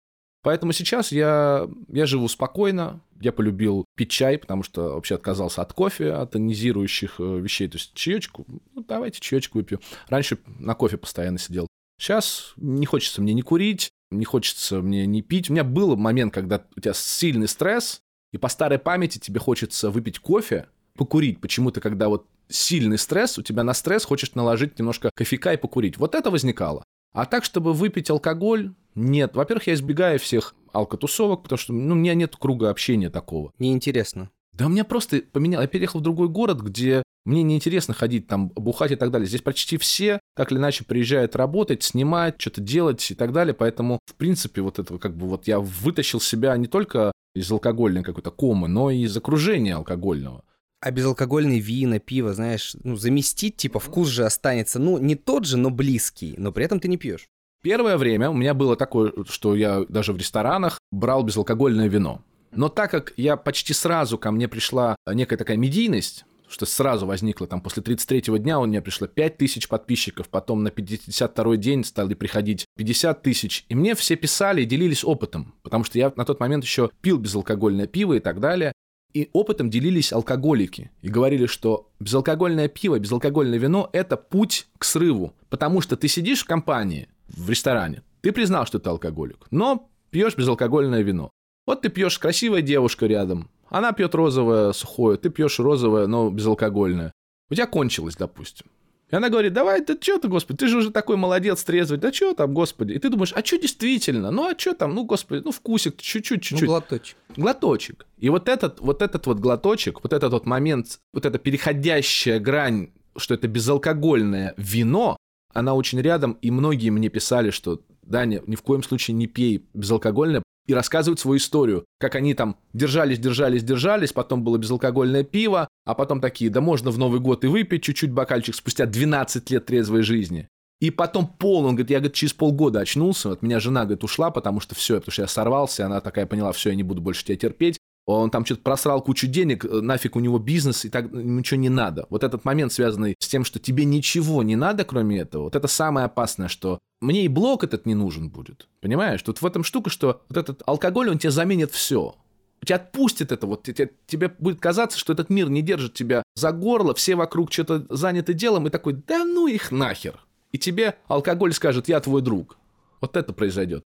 [0.44, 5.74] Поэтому сейчас я, я живу спокойно, я полюбил пить чай, потому что вообще отказался от
[5.74, 7.68] кофе, от тонизирующих э, вещей.
[7.68, 9.80] То есть чаечку, ну давайте чаечку выпью.
[10.10, 11.68] Раньше на кофе постоянно сидел.
[12.00, 15.50] Сейчас не хочется мне не курить, не хочется мне не пить.
[15.50, 19.90] У меня был момент, когда у тебя сильный стресс, и по старой памяти тебе хочется
[19.90, 21.40] выпить кофе, покурить.
[21.40, 25.98] Почему-то, когда вот сильный стресс, у тебя на стресс хочешь наложить немножко кофейка и покурить.
[25.98, 26.84] Вот это возникало.
[27.14, 29.36] А так, чтобы выпить алкоголь, нет.
[29.36, 33.52] Во-первых, я избегаю всех алкотусовок, потому что ну, у меня нет круга общения такого.
[33.60, 34.30] Неинтересно.
[34.54, 35.62] Да у меня просто поменял.
[35.62, 39.28] Я переехал в другой город, где мне неинтересно ходить там, бухать и так далее.
[39.28, 43.54] Здесь почти все, так или иначе, приезжают работать, снимать, что-то делать и так далее.
[43.54, 48.04] Поэтому, в принципе, вот этого как бы вот я вытащил себя не только из алкогольной
[48.04, 50.44] какой-то комы, но и из окружения алкогольного.
[50.82, 55.58] А безалкогольные вина, пиво, знаешь, ну, заместить, типа, вкус же останется, ну, не тот же,
[55.58, 57.28] но близкий, но при этом ты не пьешь.
[57.62, 62.22] Первое время у меня было такое, что я даже в ресторанах брал безалкогольное вино.
[62.52, 67.48] Но так как я почти сразу ко мне пришла некая такая медийность, что сразу возникло,
[67.48, 72.14] там, после 33-го дня у меня пришло 5 тысяч подписчиков, потом на 52-й день стали
[72.14, 76.40] приходить 50 тысяч, и мне все писали и делились опытом, потому что я на тот
[76.40, 78.74] момент еще пил безалкогольное пиво и так далее,
[79.14, 85.34] и опытом делились алкоголики и говорили, что безалкогольное пиво, безалкогольное вино– это путь к срыву,
[85.50, 90.36] потому что ты сидишь в компании, в ресторане, ты признал, что ты алкоголик, но пьешь
[90.36, 91.32] безалкогольное вино.
[91.66, 97.14] Вот ты пьешь красивая девушка рядом, она пьет розовое сухое, ты пьешь розовое, но безалкогольное.
[97.50, 98.68] У тебя кончилось, допустим.
[99.10, 102.14] И она говорит, давай, ты что ты, господи, ты же уже такой молодец, трезвый, да
[102.14, 102.94] что там, господи.
[102.94, 104.32] И ты думаешь, а что действительно?
[104.32, 106.68] Ну, а что там, ну, господи, ну, вкусик, чуть-чуть, Ну, чуть-чуть.
[106.68, 107.18] глоточек.
[107.36, 108.06] Глоточек.
[108.20, 112.92] И вот этот, вот этот вот глоточек, вот этот вот момент, вот эта переходящая грань,
[113.18, 115.18] что это безалкогольное вино,
[115.54, 119.66] она очень рядом, и многие мне писали, что Даня, ни в коем случае не пей
[119.74, 125.68] безалкогольное, и рассказывают свою историю, как они там держались, держались, держались, потом было безалкогольное пиво,
[125.86, 129.66] а потом такие, да можно в Новый год и выпить чуть-чуть бокальчик спустя 12 лет
[129.66, 130.48] трезвой жизни.
[130.80, 134.32] И потом пол, он говорит, я говорит, через полгода очнулся, вот меня жена, говорит, ушла,
[134.32, 137.24] потому что все, потому что я сорвался, она такая поняла, все, я не буду больше
[137.24, 137.78] тебя терпеть.
[138.06, 141.70] Он там что-то просрал кучу денег, э, нафиг у него бизнес, и так ничего не
[141.70, 142.08] надо.
[142.10, 145.68] Вот этот момент, связанный с тем, что тебе ничего не надо, кроме этого, вот это
[145.68, 148.68] самое опасное, что мне и блок этот не нужен будет.
[148.80, 149.22] Понимаешь?
[149.22, 152.16] Тут в этом штука, что вот этот алкоголь, он тебе заменит все.
[152.64, 156.52] Тебя отпустит это, вот тебе, тебе будет казаться, что этот мир не держит тебя за
[156.52, 160.20] горло, все вокруг что-то заняты делом, и такой, да ну их нахер.
[160.52, 162.58] И тебе алкоголь скажет, я твой друг.
[163.00, 163.84] Вот это произойдет.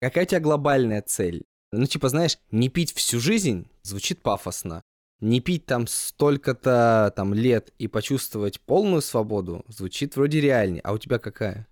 [0.00, 1.44] Какая у тебя глобальная цель?
[1.72, 4.82] Ну, типа, знаешь, не пить всю жизнь звучит пафосно.
[5.20, 10.80] Не пить там столько-то там лет и почувствовать полную свободу звучит вроде реальнее.
[10.82, 11.66] А у тебя какая?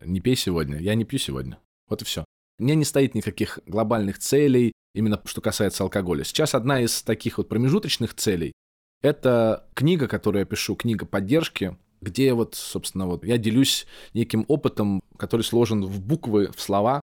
[0.00, 1.58] Не пей сегодня, я не пью сегодня.
[1.88, 2.24] Вот и все.
[2.58, 6.24] Меня не стоит никаких глобальных целей, именно что касается алкоголя.
[6.24, 8.52] Сейчас одна из таких вот промежуточных целей–
[9.02, 15.02] это книга, которую я пишу, книга поддержки, где вот, собственно, вот я делюсь неким опытом,
[15.16, 17.00] который сложен в буквы, в слова.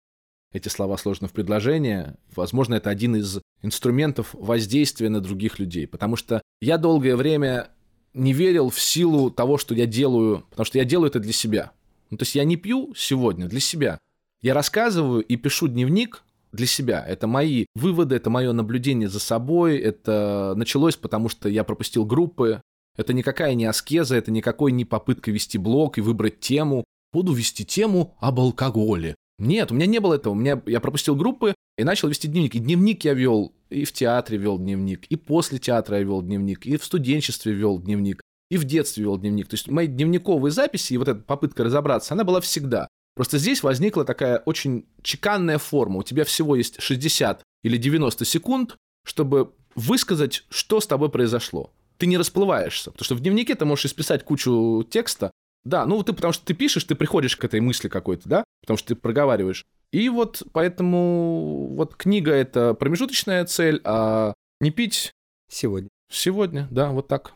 [0.53, 2.17] Эти слова сложены в предложения.
[2.35, 7.69] Возможно, это один из инструментов воздействия на других людей, потому что я долгое время
[8.13, 11.71] не верил в силу того, что я делаю, потому что я делаю это для себя.
[12.09, 13.99] Ну, то есть я не пью сегодня для себя.
[14.41, 17.03] Я рассказываю и пишу дневник для себя.
[17.05, 19.77] Это мои выводы, это мое наблюдение за собой.
[19.77, 22.61] Это началось потому, что я пропустил группы.
[22.95, 26.83] Это никакая не аскеза, это никакой не попытка вести блог и выбрать тему.
[27.13, 29.15] Буду вести тему об алкоголе.
[29.39, 30.33] Нет, у меня не было этого.
[30.33, 32.55] У меня, я пропустил группы и начал вести дневник.
[32.55, 36.65] И дневник я вел и в театре вел дневник, и после театра я вел дневник,
[36.65, 39.47] и в студенчестве вел дневник, и в детстве вел дневник.
[39.47, 42.87] То есть мои дневниковые записи и вот эта попытка разобраться, она была всегда.
[43.15, 45.99] Просто здесь возникла такая очень чеканная форма.
[45.99, 48.75] У тебя всего есть 60 или 90 секунд,
[49.05, 51.73] чтобы высказать, что с тобой произошло.
[51.97, 55.31] Ты не расплываешься, потому что в дневнике ты можешь исписать кучу текста.
[55.65, 58.77] Да, ну ты потому что ты пишешь, ты приходишь к этой мысли какой-то, да, потому
[58.77, 59.65] что ты проговариваешь.
[59.93, 65.13] И вот поэтому вот книга это промежуточная цель, а не пить
[65.49, 65.87] сегодня.
[66.11, 67.31] Сегодня, да, вот так.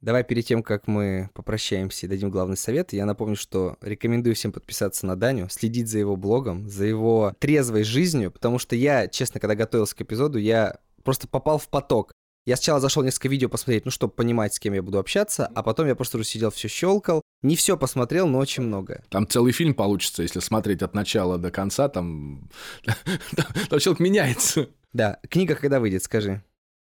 [0.00, 4.52] Давай перед тем, как мы попрощаемся и дадим главный совет, я напомню, что рекомендую всем
[4.52, 9.40] подписаться на Даню, следить за его блогом, за его трезвой жизнью, потому что я, честно,
[9.40, 12.12] когда готовился к эпизоду, я просто попал в поток.
[12.48, 15.62] Я сначала зашел несколько видео посмотреть, ну, чтобы понимать, с кем я буду общаться, а
[15.62, 17.20] потом я просто уже сидел, все щелкал.
[17.42, 19.04] Не все посмотрел, но очень много.
[19.10, 22.48] Там целый фильм получится, если смотреть от начала до конца, там,
[23.68, 24.70] там человек меняется.
[24.94, 26.42] Да, книга когда выйдет, скажи.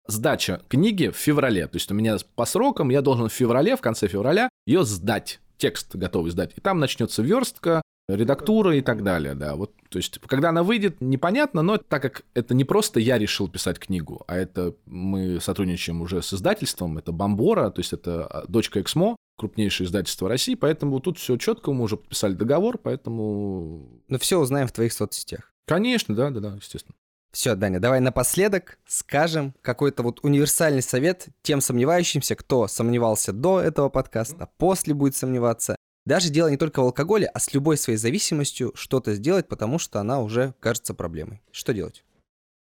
[0.07, 1.67] Сдача книги в феврале.
[1.67, 5.41] То есть у меня по срокам я должен в феврале, в конце февраля ее сдать
[5.57, 6.53] текст готовый сдать.
[6.55, 9.55] И там начнется верстка, редактура и так далее, да.
[9.55, 13.47] Вот, то есть, когда она выйдет, непонятно, но так как это не просто я решил
[13.47, 18.45] писать книгу, а это мы сотрудничаем уже с издательством, это Бомбора, то есть это а,
[18.47, 24.01] дочка Эксмо, крупнейшее издательство России, поэтому тут все четко, мы уже подписали договор, поэтому...
[24.07, 25.53] Ну, все узнаем в твоих соцсетях.
[25.67, 26.95] Конечно, да, да, да, естественно.
[27.31, 33.87] Все, Даня, давай напоследок скажем какой-то вот универсальный совет тем сомневающимся, кто сомневался до этого
[33.87, 35.77] подкаста, после будет сомневаться.
[36.05, 39.99] Даже дело не только в алкоголе, а с любой своей зависимостью что-то сделать, потому что
[39.99, 41.41] она уже кажется проблемой.
[41.51, 42.03] Что делать?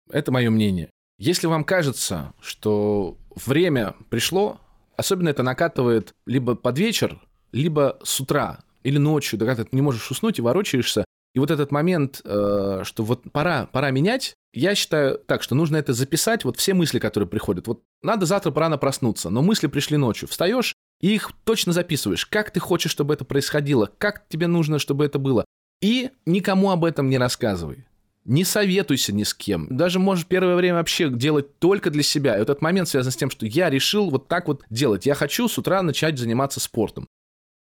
[0.09, 0.89] Это мое мнение.
[1.17, 4.59] Если вам кажется, что время пришло,
[4.97, 7.21] особенно это накатывает либо под вечер,
[7.51, 11.49] либо с утра или ночью, да когда ты не можешь уснуть и ворочаешься, и вот
[11.49, 16.43] этот момент, э, что вот пора, пора менять, я считаю так, что нужно это записать,
[16.43, 17.67] вот все мысли, которые приходят.
[17.67, 20.27] Вот надо завтра рано проснуться, но мысли пришли ночью.
[20.27, 25.05] Встаешь, и их точно записываешь, как ты хочешь, чтобы это происходило, как тебе нужно, чтобы
[25.05, 25.43] это было.
[25.81, 27.85] И никому об этом не рассказывай.
[28.23, 29.67] Не советуйся ни с кем.
[29.75, 32.35] Даже можешь первое время вообще делать только для себя.
[32.35, 35.07] И вот этот момент связан с тем, что я решил вот так вот делать.
[35.07, 37.07] Я хочу с утра начать заниматься спортом.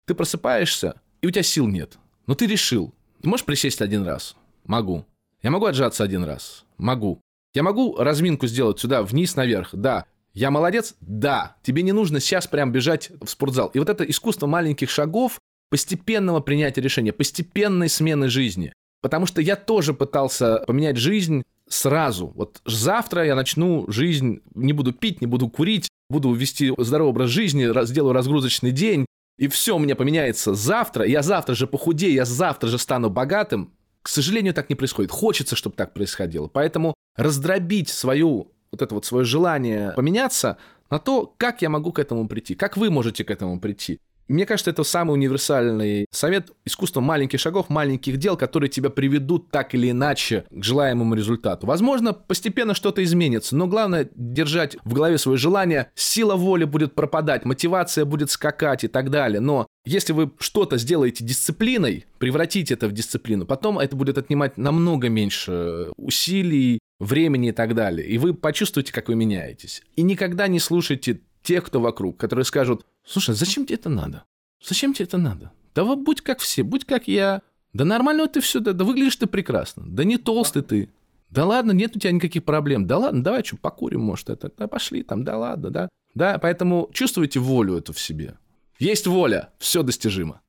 [0.06, 1.98] Ты просыпаешься, и у тебя сил нет.
[2.28, 2.94] Но ты решил.
[3.20, 4.36] Ты можешь присесть один раз?
[4.64, 5.04] Могу.
[5.42, 6.64] Я могу отжаться один раз?
[6.78, 7.20] Могу.
[7.52, 9.70] Я могу разминку сделать сюда, вниз, наверх?
[9.72, 10.06] Да.
[10.34, 10.96] Я молодец?
[11.00, 11.56] Да.
[11.62, 13.68] Тебе не нужно сейчас прям бежать в спортзал.
[13.68, 15.38] И вот это искусство маленьких шагов,
[15.70, 18.72] постепенного принятия решения, постепенной смены жизни.
[19.00, 22.32] Потому что я тоже пытался поменять жизнь сразу.
[22.34, 27.30] Вот завтра я начну жизнь, не буду пить, не буду курить, буду вести здоровый образ
[27.30, 29.06] жизни, сделаю разгрузочный день,
[29.38, 33.72] и все у меня поменяется завтра, я завтра же похудею, я завтра же стану богатым.
[34.02, 35.10] К сожалению, так не происходит.
[35.10, 36.46] Хочется, чтобы так происходило.
[36.46, 40.58] Поэтому раздробить свою вот это вот свое желание поменяться
[40.90, 44.00] на то, как я могу к этому прийти, как вы можете к этому прийти.
[44.28, 49.74] Мне кажется, это самый универсальный совет искусство маленьких шагов, маленьких дел, которые тебя приведут так
[49.74, 51.66] или иначе к желаемому результату.
[51.66, 57.44] Возможно, постепенно что-то изменится, но главное держать в голове свое желание, сила воли будет пропадать,
[57.44, 59.40] мотивация будет скакать и так далее.
[59.40, 65.08] Но если вы что-то сделаете дисциплиной, превратите это в дисциплину, потом это будет отнимать намного
[65.08, 68.06] меньше усилий, времени и так далее.
[68.06, 69.82] И вы почувствуете, как вы меняетесь.
[69.96, 74.24] И никогда не слушайте тех, кто вокруг, которые скажут, слушай, зачем тебе это надо?
[74.62, 75.52] Зачем тебе это надо?
[75.74, 77.42] Да вот будь как все, будь как я.
[77.72, 79.84] Да нормально ты все, да, да выглядишь ты прекрасно.
[79.86, 80.90] Да не толстый ты.
[81.30, 82.86] Да ладно, нет у тебя никаких проблем.
[82.86, 84.50] Да ладно, давай что, покурим, может, это.
[84.56, 85.88] Да пошли там, да ладно, да.
[86.14, 88.38] Да, поэтому чувствуйте волю эту в себе.
[88.78, 90.40] Есть воля, все достижимо.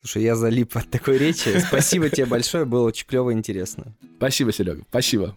[0.00, 1.58] Слушай, я залип от такой речи.
[1.66, 3.94] Спасибо тебе большое, было очень клево и интересно.
[4.16, 5.36] Спасибо, Серега, спасибо.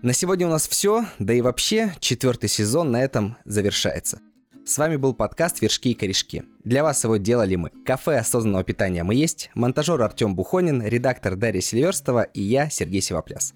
[0.00, 4.20] На сегодня у нас все, да и вообще четвертый сезон на этом завершается.
[4.64, 6.44] С вами был подкаст «Вершки и корешки».
[6.62, 7.70] Для вас его делали мы.
[7.84, 13.54] Кафе осознанного питания «Мы есть», монтажер Артем Бухонин, редактор Дарья Сильверстова и я, Сергей Сивопляс.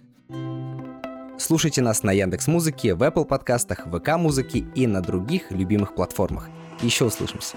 [1.38, 6.48] Слушайте нас на Яндекс Музыке, в Apple подкастах, ВК Музыке и на других любимых платформах.
[6.82, 7.57] Еще услышимся.